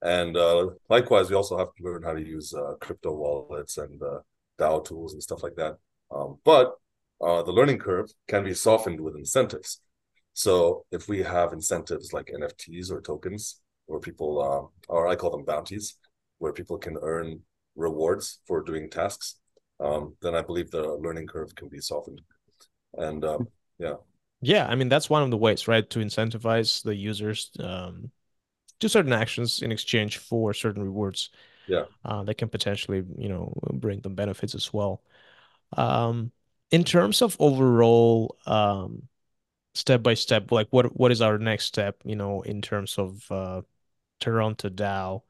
and 0.03 0.37
uh, 0.37 0.71
likewise, 0.89 1.29
we 1.29 1.37
also 1.37 1.59
have 1.59 1.75
to 1.77 1.83
learn 1.83 2.03
how 2.03 2.15
to 2.15 2.25
use 2.25 2.55
uh, 2.55 2.75
crypto 2.81 3.13
wallets 3.13 3.79
and 3.79 4.01
uh, 4.01 4.21
DAO 4.59 4.85
tools 4.85 5.13
and 5.13 5.23
stuff 5.23 5.43
like 5.43 5.57
that. 5.57 5.77
Um, 6.15 6.39
but 6.45 6.75
uh, 7.21 7.43
the 7.43 7.53
learning 7.53 7.79
curve 7.79 8.11
can 8.29 8.45
be 8.45 8.55
softened 8.55 9.01
with 9.01 9.17
incentives. 9.17 9.81
So 10.39 10.85
if 10.93 11.09
we 11.09 11.21
have 11.25 11.53
incentives 11.53 12.13
like 12.13 12.31
NFTs 12.33 12.93
or 12.93 13.01
tokens, 13.01 13.61
where 13.87 13.99
people, 13.99 14.41
uh, 14.41 14.93
or 14.93 15.09
I 15.09 15.17
call 15.17 15.33
them 15.33 15.45
bounties, 15.45 15.97
where 16.39 16.53
people 16.53 16.79
can 16.79 16.97
earn 17.03 17.41
rewards 17.75 18.39
for 18.47 18.63
doing 18.63 18.89
tasks, 18.89 19.35
um, 19.81 20.15
then 20.23 20.37
I 20.37 20.43
believe 20.43 20.71
the 20.71 20.95
learning 20.95 21.27
curve 21.27 21.57
can 21.57 21.69
be 21.69 21.81
softened. 21.81 22.21
And 22.97 23.25
um, 23.25 23.49
yeah. 23.81 23.95
Yeah, 24.41 24.69
I 24.69 24.77
mean 24.77 24.89
that's 24.89 25.11
one 25.11 25.25
of 25.25 25.33
the 25.33 25.37
ways, 25.37 25.67
right, 25.67 25.91
to 25.91 25.99
incentivize 25.99 26.85
the 26.85 26.95
users 26.95 27.51
um, 27.59 28.13
to 28.79 28.89
certain 28.89 29.13
actions 29.13 29.63
in 29.63 29.73
exchange 29.73 30.19
for 30.19 30.55
certain 30.55 30.85
rewards. 30.85 31.31
Yeah, 31.67 31.87
uh, 32.05 32.23
that 32.23 32.39
can 32.39 32.49
potentially, 32.49 33.03
you 33.17 33.29
know, 33.29 33.53
bring 33.73 34.03
them 34.03 34.15
benefits 34.15 34.55
as 34.55 34.73
well. 34.73 35.03
Um, 35.77 36.31
in 36.71 36.85
terms 36.85 37.23
of 37.23 37.37
overall 37.41 38.37
um, 38.47 39.09
step 39.79 40.03
by 40.03 40.15
step 40.15 40.53
like 40.53 40.69
what 40.71 40.97
what 40.99 41.13
is 41.13 41.21
our 41.23 41.39
next 41.39 41.67
step 41.67 41.99
you 42.05 42.17
know 42.17 42.43
in 42.43 42.63
terms 42.63 42.99
of 42.99 43.31
uh 43.33 43.63
toronto 44.21 44.69
dao? 44.69 45.23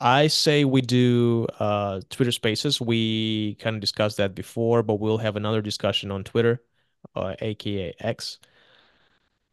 I 0.00 0.28
say 0.28 0.64
we 0.64 0.80
do 0.82 1.46
uh 1.58 2.00
twitter 2.10 2.32
spaces. 2.32 2.80
We 2.80 3.56
kind 3.56 3.76
of 3.76 3.80
discussed 3.80 4.18
that 4.18 4.34
before 4.34 4.82
but 4.82 4.96
we'll 5.00 5.18
have 5.18 5.36
another 5.36 5.62
discussion 5.62 6.10
on 6.10 6.24
twitter 6.24 6.62
uh, 7.16 7.34
aka 7.40 7.94
x 8.00 8.38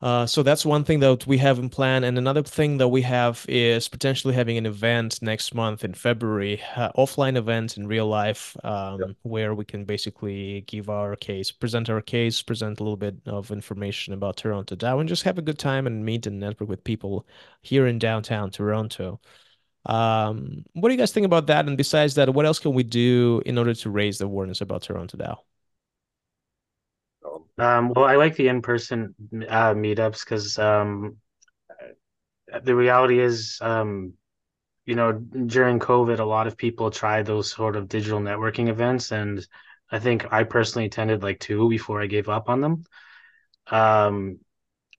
uh, 0.06 0.24
so 0.28 0.44
that's 0.44 0.64
one 0.64 0.84
thing 0.84 1.00
that 1.00 1.26
we 1.26 1.40
have 1.40 1.58
in 1.58 1.68
plan. 1.68 2.04
And 2.04 2.16
another 2.20 2.44
thing 2.44 2.78
that 2.78 2.90
we 2.90 3.02
have 3.02 3.44
is 3.50 3.90
potentially 3.90 4.36
having 4.36 4.56
an 4.56 4.68
event 4.68 5.20
next 5.24 5.56
month 5.56 5.84
in 5.84 5.96
February, 5.96 6.62
uh, 6.76 6.92
offline 6.92 7.36
event 7.36 7.76
in 7.76 7.88
real 7.88 8.06
life, 8.06 8.56
um, 8.64 9.16
where 9.24 9.56
we 9.56 9.66
can 9.66 9.84
basically 9.84 10.62
give 10.68 10.92
our 10.92 11.16
case, 11.16 11.52
present 11.52 11.90
our 11.90 12.02
case, 12.02 12.44
present 12.44 12.80
a 12.80 12.84
little 12.84 12.98
bit 12.98 13.16
of 13.26 13.50
information 13.50 14.14
about 14.14 14.38
Toronto 14.38 14.76
DAO, 14.76 15.00
and 15.00 15.10
just 15.10 15.24
have 15.24 15.40
a 15.40 15.42
good 15.42 15.58
time 15.58 15.88
and 15.88 16.06
meet 16.06 16.28
and 16.28 16.40
network 16.40 16.70
with 16.70 16.84
people 16.84 17.26
here 17.64 17.88
in 17.88 17.98
downtown 17.98 18.52
Toronto. 18.52 19.20
Um, 19.88 20.66
what 20.74 20.90
do 20.90 20.94
you 20.94 21.00
guys 21.00 21.14
think 21.14 21.26
about 21.26 21.48
that? 21.48 21.68
And 21.68 21.78
besides 21.78 22.14
that, 22.16 22.32
what 22.32 22.46
else 22.46 22.60
can 22.60 22.74
we 22.74 22.84
do 22.84 23.42
in 23.48 23.58
order 23.58 23.74
to 23.74 23.90
raise 23.90 24.20
the 24.20 24.26
awareness 24.26 24.62
about 24.62 24.84
Toronto 24.84 25.18
DAO? 25.18 25.40
Um, 27.58 27.94
well, 27.96 28.06
I 28.06 28.16
like 28.16 28.36
the 28.36 28.50
in-person 28.50 29.16
uh, 29.48 29.74
meetups 29.74 30.26
because 30.26 30.60
um, 30.60 31.18
the 32.64 32.76
reality 32.76 33.20
is, 33.20 33.58
um, 33.62 34.14
you 34.86 34.96
know, 34.96 35.14
during 35.14 35.80
COVID, 35.80 36.20
a 36.20 36.26
lot 36.26 36.48
of 36.48 36.58
people 36.58 36.92
tried 36.92 37.26
those 37.26 37.50
sort 37.52 37.76
of 37.76 37.88
digital 37.88 38.20
networking 38.20 38.68
events, 38.70 39.12
and 39.12 39.46
I 39.90 40.00
think 40.00 40.32
I 40.32 40.44
personally 40.44 40.86
attended 40.86 41.24
like 41.24 41.40
two 41.40 41.70
before 41.70 42.02
I 42.02 42.08
gave 42.08 42.30
up 42.30 42.50
on 42.50 42.62
them. 42.62 42.84
Um, 43.68 44.40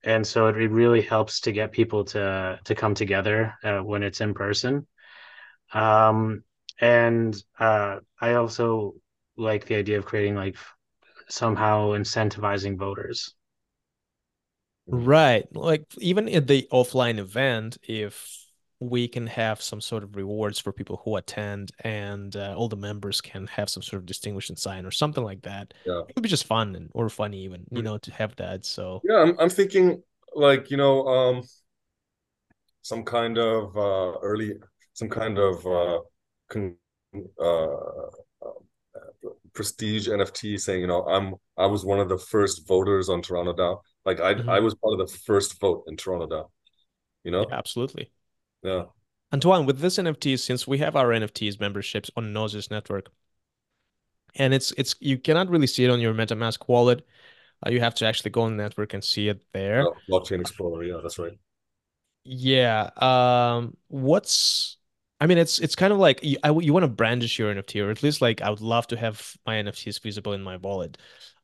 and 0.02 0.26
so 0.26 0.46
it, 0.48 0.54
really 0.54 1.02
helps 1.02 1.40
to 1.40 1.52
get 1.52 1.72
people 1.72 2.04
to 2.04 2.60
to 2.64 2.74
come 2.74 2.94
together 2.94 3.54
uh, 3.62 3.78
when 3.78 4.02
it's 4.02 4.20
in 4.20 4.34
person. 4.34 4.86
Um, 5.72 6.44
and 6.80 7.36
uh, 7.58 7.98
I 8.20 8.34
also 8.34 8.94
like 9.36 9.66
the 9.66 9.76
idea 9.76 9.98
of 9.98 10.06
creating 10.06 10.36
like 10.36 10.56
somehow 11.28 11.90
incentivizing 11.90 12.78
voters. 12.78 13.34
Right. 14.86 15.46
Like 15.54 15.84
even 15.98 16.28
at 16.28 16.46
the 16.46 16.68
offline 16.72 17.18
event, 17.18 17.78
if 17.82 18.46
we 18.78 19.08
can 19.08 19.26
have 19.26 19.62
some 19.62 19.80
sort 19.80 20.02
of 20.02 20.16
rewards 20.16 20.58
for 20.58 20.72
people 20.72 21.00
who 21.04 21.16
attend 21.16 21.72
and 21.80 22.36
uh, 22.36 22.54
all 22.56 22.68
the 22.68 22.76
members 22.76 23.20
can 23.20 23.46
have 23.46 23.70
some 23.70 23.82
sort 23.82 24.00
of 24.00 24.06
distinguishing 24.06 24.56
sign 24.56 24.84
or 24.84 24.90
something 24.90 25.24
like 25.24 25.40
that 25.42 25.72
yeah 25.86 26.00
it 26.06 26.14
would 26.14 26.22
be 26.22 26.28
just 26.28 26.44
fun 26.44 26.76
and 26.76 26.90
or 26.92 27.08
funny 27.08 27.38
even 27.38 27.64
you 27.70 27.82
know 27.82 27.96
to 27.96 28.12
have 28.12 28.36
that 28.36 28.66
so 28.66 29.00
yeah 29.02 29.16
i'm, 29.22 29.34
I'm 29.38 29.48
thinking 29.48 30.02
like 30.34 30.70
you 30.70 30.76
know 30.76 31.06
um 31.06 31.42
some 32.82 33.02
kind 33.02 33.38
of 33.38 33.76
uh 33.76 34.18
early 34.22 34.52
some 34.92 35.08
kind 35.08 35.38
of 35.38 35.66
uh 35.66 36.00
con- 36.48 36.76
uh 37.40 37.66
prestige 39.56 40.08
NFT 40.08 40.60
saying, 40.60 40.82
you 40.82 40.86
know, 40.86 41.02
I'm 41.04 41.34
I 41.56 41.66
was 41.66 41.84
one 41.84 41.98
of 41.98 42.08
the 42.08 42.18
first 42.18 42.68
voters 42.68 43.08
on 43.08 43.22
Toronto 43.22 43.52
DAO. 43.52 43.80
Like 44.04 44.20
I 44.20 44.34
mm-hmm. 44.34 44.48
I 44.48 44.60
was 44.60 44.74
part 44.74 45.00
of 45.00 45.08
the 45.08 45.18
first 45.18 45.58
vote 45.60 45.84
in 45.88 45.96
Toronto 45.96 46.26
DAO. 46.26 46.50
You 47.24 47.32
know? 47.32 47.46
Yeah, 47.48 47.58
absolutely. 47.58 48.12
Yeah. 48.62 48.84
Antoine, 49.32 49.66
with 49.66 49.80
this 49.80 49.98
NFT, 49.98 50.38
since 50.38 50.68
we 50.68 50.78
have 50.78 50.94
our 50.94 51.08
NFTs 51.08 51.58
memberships 51.58 52.10
on 52.16 52.32
Gnosis 52.32 52.70
network, 52.70 53.10
and 54.36 54.54
it's 54.54 54.72
it's 54.78 54.94
you 55.00 55.18
cannot 55.18 55.48
really 55.48 55.66
see 55.66 55.84
it 55.84 55.90
on 55.90 56.00
your 56.00 56.14
MetaMask 56.14 56.68
wallet. 56.68 57.04
Uh, 57.66 57.70
you 57.70 57.80
have 57.80 57.94
to 57.96 58.06
actually 58.06 58.30
go 58.30 58.42
on 58.42 58.56
the 58.56 58.62
network 58.62 58.94
and 58.94 59.02
see 59.02 59.28
it 59.28 59.42
there. 59.52 59.86
Oh, 59.86 59.94
blockchain 60.08 60.40
Explorer, 60.40 60.84
yeah, 60.84 60.98
that's 61.02 61.18
right. 61.18 61.32
Yeah. 62.24 62.90
Um, 62.96 63.76
what's 63.88 64.75
I 65.20 65.26
mean, 65.26 65.38
it's 65.38 65.58
it's 65.58 65.74
kind 65.74 65.92
of 65.92 65.98
like 65.98 66.22
you, 66.22 66.36
I, 66.42 66.50
you 66.50 66.72
want 66.72 66.84
to 66.84 66.88
brandish 66.88 67.38
your 67.38 67.54
NFT, 67.54 67.84
or 67.84 67.90
at 67.90 68.02
least 68.02 68.20
like 68.20 68.42
I 68.42 68.50
would 68.50 68.60
love 68.60 68.86
to 68.88 68.96
have 68.96 69.36
my 69.46 69.54
NFTs 69.54 70.02
visible 70.02 70.34
in 70.34 70.42
my 70.42 70.56
wallet, 70.58 70.98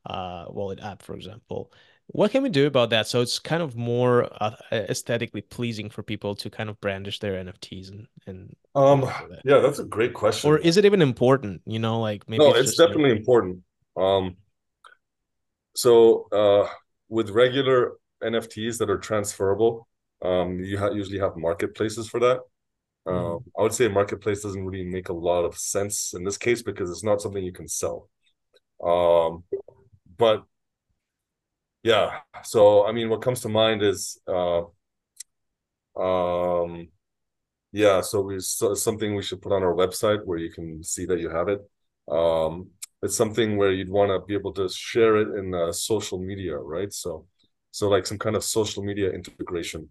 uh, 0.05 0.45
wallet 0.49 0.79
app, 0.79 1.01
for 1.01 1.15
example. 1.15 1.71
What 2.07 2.31
can 2.31 2.43
we 2.43 2.49
do 2.49 2.67
about 2.67 2.89
that? 2.91 3.07
So 3.07 3.21
it's 3.21 3.39
kind 3.39 3.63
of 3.63 3.75
more 3.75 4.29
uh, 4.43 4.55
aesthetically 4.71 5.41
pleasing 5.41 5.89
for 5.89 6.03
people 6.03 6.35
to 6.35 6.49
kind 6.49 6.69
of 6.69 6.79
brandish 6.81 7.19
their 7.19 7.43
NFTs 7.43 7.89
and 7.89 8.07
and. 8.27 8.55
Um. 8.75 9.01
That. 9.01 9.41
Yeah, 9.43 9.59
that's 9.59 9.79
a 9.79 9.85
great 9.85 10.13
question. 10.13 10.51
Or 10.51 10.57
is 10.57 10.77
it 10.77 10.85
even 10.85 11.01
important? 11.01 11.61
You 11.65 11.79
know, 11.79 11.99
like 11.99 12.29
maybe. 12.29 12.43
No, 12.43 12.51
it's, 12.51 12.69
it's 12.69 12.77
definitely 12.77 13.11
like... 13.11 13.19
important. 13.19 13.63
Um. 13.97 14.35
So, 15.75 16.27
uh, 16.31 16.69
with 17.09 17.31
regular 17.31 17.93
NFTs 18.23 18.77
that 18.77 18.91
are 18.91 18.99
transferable, 18.99 19.87
um, 20.21 20.59
you 20.59 20.77
ha- 20.77 20.91
usually 20.91 21.17
have 21.17 21.35
marketplaces 21.35 22.07
for 22.07 22.19
that. 22.19 22.41
Um, 23.05 23.15
mm. 23.15 23.43
I 23.57 23.61
would 23.63 23.73
say 23.73 23.87
marketplace 23.87 24.43
doesn't 24.43 24.65
really 24.65 24.85
make 24.85 25.09
a 25.09 25.13
lot 25.13 25.43
of 25.43 25.57
sense 25.57 26.13
in 26.13 26.23
this 26.23 26.37
case 26.37 26.61
because 26.61 26.89
it's 26.89 27.03
not 27.03 27.21
something 27.21 27.43
you 27.43 27.51
can 27.51 27.67
sell. 27.67 28.09
Um, 28.83 29.43
but 30.17 30.43
yeah, 31.83 32.19
so 32.43 32.85
I 32.85 32.91
mean, 32.93 33.09
what 33.09 33.21
comes 33.21 33.41
to 33.41 33.49
mind 33.49 33.83
is, 33.83 34.19
uh, 34.27 34.63
um, 35.99 36.87
yeah, 37.71 38.01
so 38.01 38.21
we 38.21 38.39
so 38.39 38.73
something 38.73 39.15
we 39.15 39.23
should 39.23 39.41
put 39.41 39.51
on 39.51 39.63
our 39.63 39.73
website 39.73 40.25
where 40.25 40.37
you 40.37 40.51
can 40.51 40.83
see 40.83 41.05
that 41.05 41.19
you 41.19 41.29
have 41.29 41.49
it. 41.49 41.59
Um, 42.09 42.69
it's 43.01 43.17
something 43.17 43.57
where 43.57 43.71
you'd 43.71 43.89
want 43.89 44.11
to 44.11 44.25
be 44.25 44.33
able 44.33 44.53
to 44.53 44.69
share 44.69 45.17
it 45.17 45.37
in 45.37 45.53
uh, 45.53 45.71
social 45.73 46.19
media, 46.19 46.57
right? 46.57 46.91
So, 46.93 47.27
so 47.71 47.89
like 47.89 48.05
some 48.05 48.17
kind 48.17 48.35
of 48.35 48.43
social 48.45 48.83
media 48.83 49.11
integration 49.11 49.89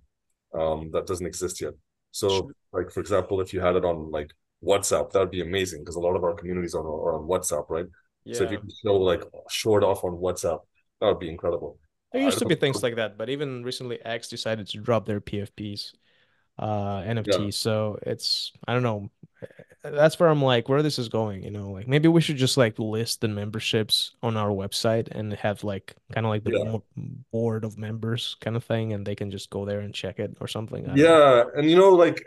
um, 0.54 0.90
that 0.92 1.06
doesn't 1.06 1.26
exist 1.26 1.60
yet. 1.60 1.74
So, 2.12 2.28
sure. 2.28 2.46
like 2.72 2.90
for 2.90 3.00
example, 3.00 3.40
if 3.40 3.52
you 3.52 3.60
had 3.60 3.74
it 3.74 3.84
on 3.84 4.10
like 4.10 4.30
WhatsApp, 4.64 5.10
that 5.10 5.18
would 5.18 5.30
be 5.30 5.42
amazing 5.42 5.80
because 5.80 5.96
a 5.96 6.00
lot 6.00 6.14
of 6.14 6.22
our 6.22 6.34
communities 6.34 6.74
are, 6.74 6.86
are 6.86 7.18
on 7.18 7.26
WhatsApp, 7.26 7.68
right? 7.68 7.86
Yeah. 8.24 8.34
So 8.36 8.44
if 8.44 8.52
you 8.52 8.58
can 8.58 8.70
show 8.84 8.94
like 8.94 9.24
short 9.50 9.82
off 9.82 10.04
on 10.04 10.12
WhatsApp, 10.12 10.60
that 11.00 11.06
would 11.06 11.18
be 11.18 11.28
incredible. 11.28 11.78
There 12.12 12.22
used 12.22 12.38
to 12.38 12.44
be 12.44 12.54
things 12.54 12.82
like 12.82 12.96
that, 12.96 13.16
but 13.16 13.30
even 13.30 13.64
recently, 13.64 13.98
X 14.04 14.28
decided 14.28 14.68
to 14.68 14.78
drop 14.78 15.06
their 15.06 15.20
PFPs, 15.20 15.92
uh, 16.58 17.00
NFT. 17.00 17.44
Yeah. 17.44 17.50
So 17.50 17.98
it's 18.02 18.52
I 18.68 18.74
don't 18.74 18.82
know. 18.82 19.10
That's 19.82 20.18
where 20.18 20.28
I'm 20.28 20.42
like, 20.42 20.68
where 20.68 20.82
this 20.82 20.98
is 20.98 21.08
going. 21.08 21.42
You 21.42 21.50
know, 21.50 21.70
like 21.70 21.88
maybe 21.88 22.08
we 22.08 22.20
should 22.20 22.36
just 22.36 22.56
like 22.56 22.78
list 22.78 23.20
the 23.20 23.28
memberships 23.28 24.12
on 24.22 24.36
our 24.36 24.50
website 24.50 25.08
and 25.10 25.32
have 25.34 25.64
like 25.64 25.94
kind 26.12 26.24
of 26.24 26.30
like 26.30 26.44
the 26.44 26.52
yeah. 26.52 27.04
board 27.32 27.64
of 27.64 27.78
members 27.78 28.36
kind 28.40 28.56
of 28.56 28.64
thing, 28.64 28.92
and 28.92 29.04
they 29.04 29.14
can 29.14 29.30
just 29.30 29.50
go 29.50 29.64
there 29.64 29.80
and 29.80 29.94
check 29.94 30.18
it 30.18 30.36
or 30.40 30.48
something. 30.48 30.88
Yeah, 30.94 31.44
and 31.56 31.68
you 31.68 31.76
know, 31.76 31.90
like 31.90 32.24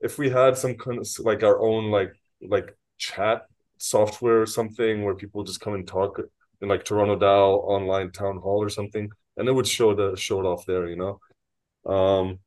if 0.00 0.18
we 0.18 0.30
had 0.30 0.56
some 0.56 0.74
kind 0.74 0.98
of 0.98 1.08
like 1.20 1.42
our 1.42 1.60
own 1.60 1.90
like 1.90 2.12
like 2.40 2.76
chat 2.98 3.46
software 3.78 4.40
or 4.40 4.46
something 4.46 5.04
where 5.04 5.14
people 5.14 5.44
just 5.44 5.60
come 5.60 5.74
and 5.74 5.86
talk 5.86 6.20
in 6.60 6.68
like 6.68 6.84
Toronto 6.84 7.18
DAO 7.18 7.58
online 7.64 8.12
town 8.12 8.38
hall 8.38 8.62
or 8.62 8.68
something, 8.68 9.10
and 9.36 9.48
it 9.48 9.52
would 9.52 9.66
show 9.66 9.94
the 9.94 10.16
show 10.16 10.40
it 10.40 10.46
off 10.46 10.64
there, 10.66 10.88
you 10.88 10.96
know. 10.96 11.20
Um, 11.84 12.38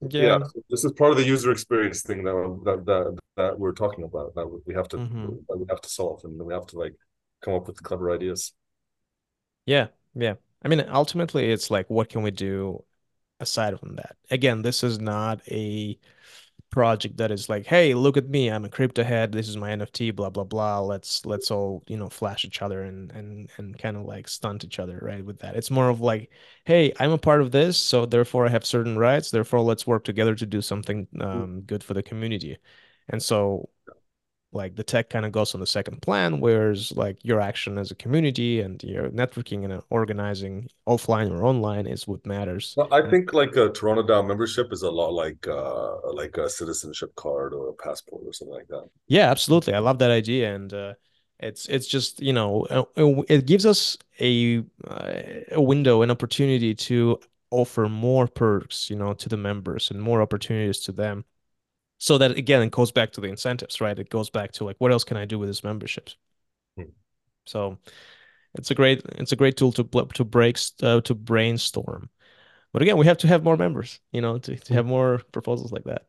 yeah. 0.00 0.22
yeah, 0.22 0.38
this 0.70 0.84
is 0.84 0.92
part 0.92 1.10
of 1.10 1.16
the 1.16 1.24
user 1.24 1.50
experience 1.50 2.02
thing 2.02 2.22
that 2.24 2.60
that 2.64 2.86
that, 2.86 3.18
that 3.36 3.58
we're 3.58 3.72
talking 3.72 4.04
about. 4.04 4.34
That 4.34 4.46
we 4.66 4.74
have 4.74 4.88
to 4.88 4.96
mm-hmm. 4.98 5.26
that 5.48 5.58
we 5.58 5.66
have 5.68 5.80
to 5.80 5.88
solve, 5.88 6.22
and 6.24 6.40
we 6.40 6.54
have 6.54 6.66
to 6.68 6.78
like 6.78 6.94
come 7.42 7.54
up 7.54 7.66
with 7.66 7.82
clever 7.82 8.10
ideas. 8.10 8.52
Yeah, 9.66 9.88
yeah. 10.14 10.34
I 10.62 10.68
mean, 10.68 10.84
ultimately, 10.88 11.50
it's 11.50 11.70
like, 11.70 11.88
what 11.88 12.08
can 12.08 12.22
we 12.22 12.30
do 12.30 12.84
aside 13.38 13.78
from 13.78 13.96
that? 13.96 14.16
Again, 14.30 14.62
this 14.62 14.82
is 14.82 14.98
not 14.98 15.40
a 15.48 15.98
project 16.70 17.16
that 17.18 17.30
is 17.30 17.48
like, 17.48 17.66
hey, 17.66 17.94
look 17.94 18.16
at 18.16 18.28
me, 18.28 18.48
I'm 18.48 18.64
a 18.64 18.68
crypto 18.68 19.02
head, 19.02 19.32
this 19.32 19.48
is 19.48 19.56
my 19.56 19.70
NFT, 19.70 20.14
blah 20.14 20.30
blah 20.30 20.44
blah. 20.44 20.80
Let's 20.80 21.24
let's 21.26 21.50
all, 21.50 21.82
you 21.86 21.96
know, 21.96 22.08
flash 22.08 22.44
each 22.44 22.62
other 22.62 22.82
and 22.82 23.10
and 23.12 23.50
and 23.56 23.78
kind 23.78 23.96
of 23.96 24.04
like 24.04 24.28
stunt 24.28 24.64
each 24.64 24.78
other, 24.78 24.98
right? 25.02 25.24
With 25.24 25.40
that. 25.40 25.56
It's 25.56 25.70
more 25.70 25.88
of 25.88 26.00
like, 26.00 26.30
hey, 26.64 26.92
I'm 27.00 27.12
a 27.12 27.18
part 27.18 27.40
of 27.40 27.50
this, 27.52 27.78
so 27.78 28.06
therefore 28.06 28.46
I 28.46 28.50
have 28.50 28.64
certain 28.66 28.98
rights, 28.98 29.30
therefore 29.30 29.60
let's 29.60 29.86
work 29.86 30.04
together 30.04 30.34
to 30.34 30.46
do 30.46 30.60
something 30.62 31.06
um, 31.20 31.62
good 31.62 31.82
for 31.84 31.94
the 31.94 32.02
community. 32.02 32.58
And 33.08 33.22
so 33.22 33.68
like 34.52 34.76
the 34.76 34.82
tech 34.82 35.10
kind 35.10 35.26
of 35.26 35.32
goes 35.32 35.54
on 35.54 35.60
the 35.60 35.66
second 35.66 36.00
plan 36.00 36.40
whereas 36.40 36.92
like 36.96 37.18
your 37.22 37.40
action 37.40 37.76
as 37.76 37.90
a 37.90 37.94
community 37.94 38.60
and 38.60 38.82
your 38.82 39.10
networking 39.10 39.64
and 39.64 39.82
organizing 39.90 40.66
offline 40.88 41.30
or 41.30 41.44
online 41.44 41.86
is 41.86 42.08
what 42.08 42.24
matters. 42.26 42.74
Well, 42.76 42.88
i 42.92 43.08
think 43.10 43.32
like 43.32 43.56
a 43.56 43.68
toronto 43.70 44.02
DAO 44.02 44.26
membership 44.26 44.72
is 44.72 44.82
a 44.82 44.90
lot 44.90 45.12
like 45.12 45.46
uh 45.46 46.12
like 46.12 46.36
a 46.38 46.48
citizenship 46.48 47.14
card 47.14 47.52
or 47.52 47.68
a 47.68 47.74
passport 47.74 48.22
or 48.26 48.32
something 48.32 48.54
like 48.54 48.68
that. 48.68 48.88
Yeah 49.06 49.30
absolutely. 49.30 49.74
I 49.74 49.80
love 49.80 49.98
that 49.98 50.10
idea 50.10 50.54
and 50.54 50.72
uh 50.72 50.94
it's 51.40 51.66
it's 51.66 51.86
just 51.86 52.20
you 52.20 52.32
know 52.32 52.66
uh, 52.70 52.84
uh, 52.96 53.22
it 53.28 53.46
gives 53.46 53.64
us 53.64 53.96
a 54.20 54.58
uh, 54.86 55.12
a 55.52 55.60
window 55.60 56.02
an 56.02 56.10
opportunity 56.10 56.74
to 56.74 57.18
offer 57.50 57.88
more 57.88 58.26
perks 58.26 58.90
you 58.90 58.96
know 58.96 59.14
to 59.14 59.28
the 59.28 59.36
members 59.36 59.90
and 59.90 60.02
more 60.02 60.20
opportunities 60.20 60.80
to 60.80 60.92
them 60.92 61.24
so 61.98 62.18
that 62.18 62.36
again 62.36 62.62
it 62.62 62.70
goes 62.70 62.92
back 62.92 63.12
to 63.12 63.20
the 63.20 63.28
incentives 63.28 63.80
right? 63.80 63.98
It 63.98 64.10
goes 64.10 64.30
back 64.30 64.52
to 64.52 64.64
like 64.64 64.76
what 64.78 64.92
else 64.92 65.04
can 65.04 65.16
i 65.16 65.24
do 65.24 65.38
with 65.38 65.48
this 65.48 65.64
memberships? 65.64 66.16
Hmm. 66.76 66.90
so 67.44 67.78
it's 68.54 68.70
a 68.70 68.74
great 68.74 69.02
it's 69.16 69.32
a 69.32 69.36
great 69.36 69.56
tool 69.56 69.72
to 69.72 69.84
to 69.84 70.24
break 70.24 70.58
uh, 70.82 71.00
to 71.02 71.14
brainstorm. 71.14 72.08
But 72.72 72.82
again 72.82 72.98
we 72.98 73.06
have 73.06 73.18
to 73.18 73.28
have 73.28 73.44
more 73.44 73.56
members 73.56 74.00
you 74.12 74.20
know 74.20 74.38
to, 74.38 74.56
to 74.56 74.74
have 74.74 74.86
more 74.86 75.18
proposals 75.32 75.72
like 75.72 75.84
that. 75.84 76.06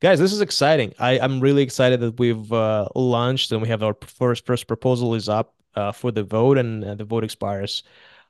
Guys 0.00 0.18
this 0.18 0.32
is 0.32 0.40
exciting. 0.40 0.94
I 0.98 1.18
i'm 1.20 1.40
really 1.40 1.62
excited 1.62 2.00
that 2.00 2.18
we've 2.18 2.52
uh, 2.52 2.88
launched 2.94 3.52
and 3.52 3.62
we 3.62 3.68
have 3.68 3.82
our 3.82 3.96
first 4.06 4.46
first 4.46 4.66
proposal 4.66 5.14
is 5.14 5.28
up 5.28 5.54
uh, 5.74 5.92
for 5.92 6.10
the 6.10 6.24
vote 6.24 6.58
and 6.58 6.84
uh, 6.84 6.94
the 6.94 7.04
vote 7.04 7.24
expires 7.24 7.82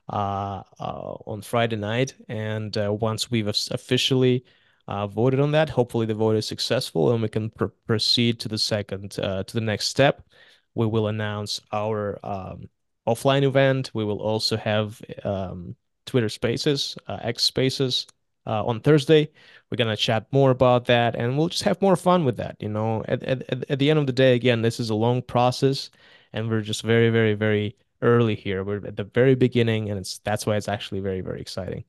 uh, 0.09 0.63
uh, 0.79 1.15
on 1.25 1.41
friday 1.41 1.75
night. 1.75 2.15
And 2.29 2.75
once 2.77 3.31
we've 3.31 3.47
officially 3.47 4.45
uh, 4.91 5.07
voted 5.07 5.39
on 5.39 5.51
that. 5.51 5.69
Hopefully, 5.69 6.05
the 6.05 6.13
vote 6.13 6.35
is 6.35 6.45
successful 6.45 7.13
and 7.13 7.21
we 7.21 7.29
can 7.29 7.49
pr 7.49 7.67
proceed 7.87 8.39
to 8.41 8.49
the 8.49 8.57
second, 8.57 9.17
uh, 9.19 9.41
to 9.43 9.53
the 9.53 9.61
next 9.61 9.87
step. 9.87 10.27
We 10.75 10.85
will 10.85 11.07
announce 11.07 11.61
our 11.71 12.19
um, 12.23 12.69
offline 13.07 13.43
event. 13.43 13.91
We 13.93 14.03
will 14.03 14.21
also 14.21 14.57
have 14.57 15.01
um, 15.23 15.77
Twitter 16.05 16.27
Spaces, 16.27 16.97
uh, 17.07 17.19
X 17.21 17.43
Spaces 17.43 18.05
uh, 18.45 18.65
on 18.65 18.81
Thursday. 18.81 19.31
We're 19.69 19.77
gonna 19.77 19.95
chat 19.95 20.27
more 20.33 20.51
about 20.51 20.85
that, 20.85 21.15
and 21.15 21.37
we'll 21.37 21.47
just 21.47 21.63
have 21.63 21.81
more 21.81 21.95
fun 21.95 22.25
with 22.25 22.35
that. 22.37 22.57
You 22.59 22.69
know, 22.69 23.05
at 23.07 23.23
at 23.23 23.69
at 23.71 23.79
the 23.79 23.89
end 23.89 23.99
of 23.99 24.07
the 24.07 24.13
day, 24.13 24.35
again, 24.35 24.61
this 24.61 24.77
is 24.77 24.89
a 24.89 24.95
long 24.95 25.21
process, 25.21 25.89
and 26.33 26.49
we're 26.49 26.61
just 26.61 26.83
very, 26.83 27.09
very, 27.09 27.33
very 27.33 27.77
early 28.01 28.35
here. 28.35 28.65
We're 28.65 28.85
at 28.85 28.97
the 28.97 29.05
very 29.05 29.35
beginning, 29.35 29.89
and 29.89 29.97
it's 29.97 30.17
that's 30.19 30.45
why 30.45 30.57
it's 30.57 30.67
actually 30.67 30.99
very, 30.99 31.21
very 31.21 31.39
exciting. 31.39 31.85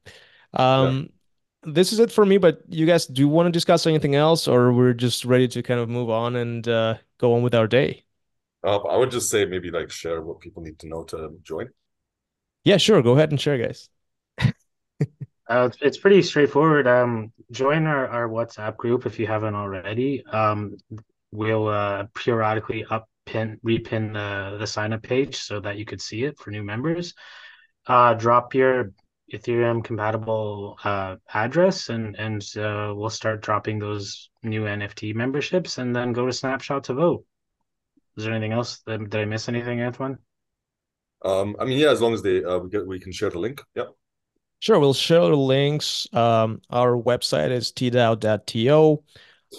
Um, 0.55 1.03
yeah 1.03 1.09
this 1.65 1.93
is 1.93 1.99
it 1.99 2.13
for 2.13 2.25
me. 2.27 2.39
But 2.39 2.63
you 2.69 2.87
guys, 2.87 3.07
do 3.07 3.21
you 3.21 3.29
want 3.29 3.47
to 3.47 3.53
discuss 3.53 3.87
anything 3.87 4.15
else, 4.15 4.49
or 4.49 4.73
we're 4.73 4.95
just 4.95 5.25
ready 5.25 5.49
to 5.49 5.63
kind 5.63 5.81
of 5.81 5.89
move 5.89 6.11
on 6.11 6.37
and 6.37 6.67
uh, 6.67 6.97
go 7.19 7.35
on 7.35 7.43
with 7.43 7.55
our 7.55 7.67
day? 7.67 8.05
Uh, 8.65 8.79
I 8.79 8.97
would 8.97 9.11
just 9.11 9.31
say 9.31 9.45
maybe 9.45 9.71
like 9.71 9.91
share 9.91 10.23
what 10.23 10.41
people 10.41 10.63
need 10.63 10.79
to 10.81 10.89
know 10.89 11.05
to 11.05 11.37
join. 11.43 11.69
Yeah, 12.65 12.77
sure. 12.77 13.03
Go 13.03 13.13
ahead 13.13 13.31
and 13.31 13.41
share, 13.41 13.59
guys. 13.59 13.89
uh, 15.49 15.71
it's 15.81 15.99
pretty 15.99 16.23
straightforward. 16.23 16.87
Um, 16.87 17.33
join 17.51 17.87
our, 17.87 18.07
our 18.07 18.29
WhatsApp 18.29 18.77
group 18.77 19.05
if 19.05 19.19
you 19.19 19.27
haven't 19.27 19.57
already. 19.57 20.25
Um, 20.27 20.77
we'll 21.33 21.67
uh, 21.69 22.07
periodically 22.15 22.85
up 22.89 23.09
pin 23.25 23.59
repin 23.65 24.13
the 24.13 24.59
the 24.59 24.67
sign 24.67 24.93
up 24.93 25.03
page 25.03 25.37
so 25.37 25.61
that 25.61 25.77
you 25.77 25.85
could 25.85 26.01
see 26.01 26.25
it 26.25 26.39
for 26.39 26.51
new 26.51 26.63
members. 26.63 27.15
Uh, 27.87 28.15
drop 28.15 28.55
your 28.55 28.93
Ethereum 29.33 29.83
compatible 29.83 30.77
uh, 30.85 31.17
address, 31.33 31.89
and 31.89 32.17
and 32.17 32.43
uh, 32.57 32.93
we'll 32.95 33.11
start 33.11 33.43
dropping 33.43 33.79
those 33.79 34.31
new 34.43 34.63
NFT 34.65 35.15
memberships, 35.15 35.79
and 35.79 35.95
then 35.95 36.13
go 36.13 36.27
to 36.27 36.33
Snapshot 36.33 36.85
to 36.85 36.95
vote. 36.95 37.25
Is 38.17 38.25
there 38.25 38.35
anything 38.35 38.53
else? 38.53 38.81
That, 38.87 38.99
did 38.99 39.21
I 39.21 39.25
miss 39.25 39.49
anything, 39.49 39.81
Antoine? 39.81 40.19
Um, 41.25 41.57
I 41.59 41.65
mean, 41.65 41.79
yeah, 41.79 41.91
as 41.91 42.01
long 42.01 42.15
as 42.15 42.23
they 42.23 42.45
uh, 42.45 42.59
we 42.59 42.69
get 42.69 42.87
we 42.87 43.01
can 43.01 43.13
share 43.13 43.31
the 43.31 43.39
link. 43.39 43.63
Yeah. 43.75 43.87
Sure, 44.61 44.79
we'll 44.79 44.95
share 44.95 45.23
the 45.23 45.37
links. 45.37 46.07
Um, 46.13 46.61
our 46.71 46.93
website 46.93 47.51
is 47.51 47.73
tdao.to. 47.73 49.03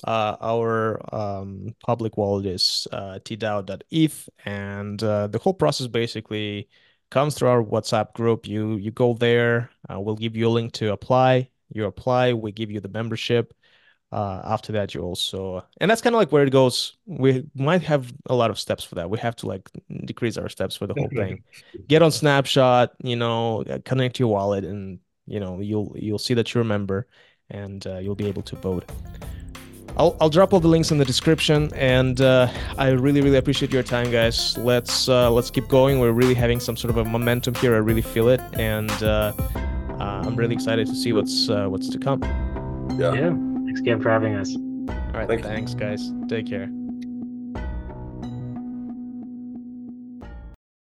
Uh, 0.05 0.35
our 0.41 1.15
um, 1.15 1.75
public 1.85 2.17
wallet 2.17 2.45
is 2.45 2.87
uh, 2.91 3.19
tdao.eth, 3.23 4.29
and 4.45 5.03
uh, 5.03 5.27
the 5.27 5.39
whole 5.39 5.53
process 5.53 5.87
basically 5.87 6.69
comes 7.13 7.35
through 7.35 7.49
our 7.49 7.63
WhatsApp 7.63 8.13
group. 8.13 8.47
You 8.47 8.75
you 8.77 8.91
go 8.91 9.13
there. 9.13 9.69
Uh, 9.89 9.99
we'll 9.99 10.15
give 10.15 10.35
you 10.35 10.47
a 10.47 10.53
link 10.57 10.73
to 10.73 10.91
apply. 10.91 11.49
You 11.71 11.85
apply. 11.85 12.33
We 12.33 12.51
give 12.51 12.71
you 12.71 12.79
the 12.79 12.89
membership. 12.89 13.53
Uh, 14.11 14.41
after 14.45 14.73
that, 14.73 14.93
you 14.93 15.01
also, 15.01 15.65
and 15.79 15.89
that's 15.89 16.01
kind 16.01 16.15
of 16.15 16.19
like 16.19 16.31
where 16.31 16.43
it 16.43 16.51
goes. 16.51 16.97
We 17.07 17.45
might 17.55 17.81
have 17.81 18.13
a 18.27 18.35
lot 18.35 18.51
of 18.51 18.59
steps 18.59 18.83
for 18.83 18.95
that. 18.95 19.09
We 19.09 19.17
have 19.19 19.35
to 19.37 19.47
like 19.47 19.69
decrease 20.05 20.37
our 20.37 20.49
steps 20.49 20.75
for 20.75 20.85
the 20.85 20.93
whole 20.93 21.09
thing. 21.09 21.43
Get 21.87 22.03
on 22.03 22.11
Snapshot, 22.11 22.91
you 23.03 23.15
know, 23.15 23.63
connect 23.85 24.19
your 24.19 24.29
wallet, 24.29 24.65
and 24.65 24.99
you 25.25 25.39
know 25.39 25.61
you'll 25.61 25.95
you'll 25.95 26.19
see 26.19 26.35
that 26.35 26.53
you're 26.53 26.61
a 26.61 26.65
member, 26.65 27.07
and 27.49 27.85
uh, 27.87 27.97
you'll 27.97 28.15
be 28.15 28.27
able 28.27 28.43
to 28.43 28.55
vote. 28.55 28.85
I'll, 29.97 30.15
I'll 30.19 30.29
drop 30.29 30.53
all 30.53 30.59
the 30.59 30.67
links 30.67 30.91
in 30.91 30.97
the 30.97 31.05
description 31.05 31.71
and 31.75 32.19
uh, 32.19 32.47
i 32.77 32.89
really 32.89 33.21
really 33.21 33.37
appreciate 33.37 33.71
your 33.71 33.83
time 33.83 34.11
guys. 34.11 34.57
Let's 34.57 35.07
uh, 35.07 35.29
let's 35.31 35.51
keep 35.51 35.67
going. 35.67 35.99
We're 35.99 36.11
really 36.11 36.33
having 36.33 36.59
some 36.59 36.75
sort 36.75 36.89
of 36.89 36.97
a 36.97 37.05
momentum 37.05 37.55
here. 37.55 37.75
I 37.75 37.79
really 37.79 38.01
feel 38.01 38.29
it 38.29 38.41
and 38.53 38.91
uh, 39.03 39.33
uh 39.99 40.23
i'm 40.25 40.35
really 40.35 40.55
excited 40.55 40.87
to 40.87 40.95
see 40.95 41.13
what's 41.13 41.49
uh, 41.49 41.67
what's 41.67 41.89
to 41.89 41.99
come. 41.99 42.21
Yeah. 42.97 43.13
yeah. 43.13 43.33
Thanks 43.65 43.79
again 43.79 44.01
for 44.01 44.09
having 44.09 44.35
us. 44.35 44.55
All 44.55 45.19
right. 45.19 45.27
Thanks. 45.27 45.47
thanks 45.47 45.73
guys. 45.73 46.11
Take 46.27 46.47
care 46.47 46.69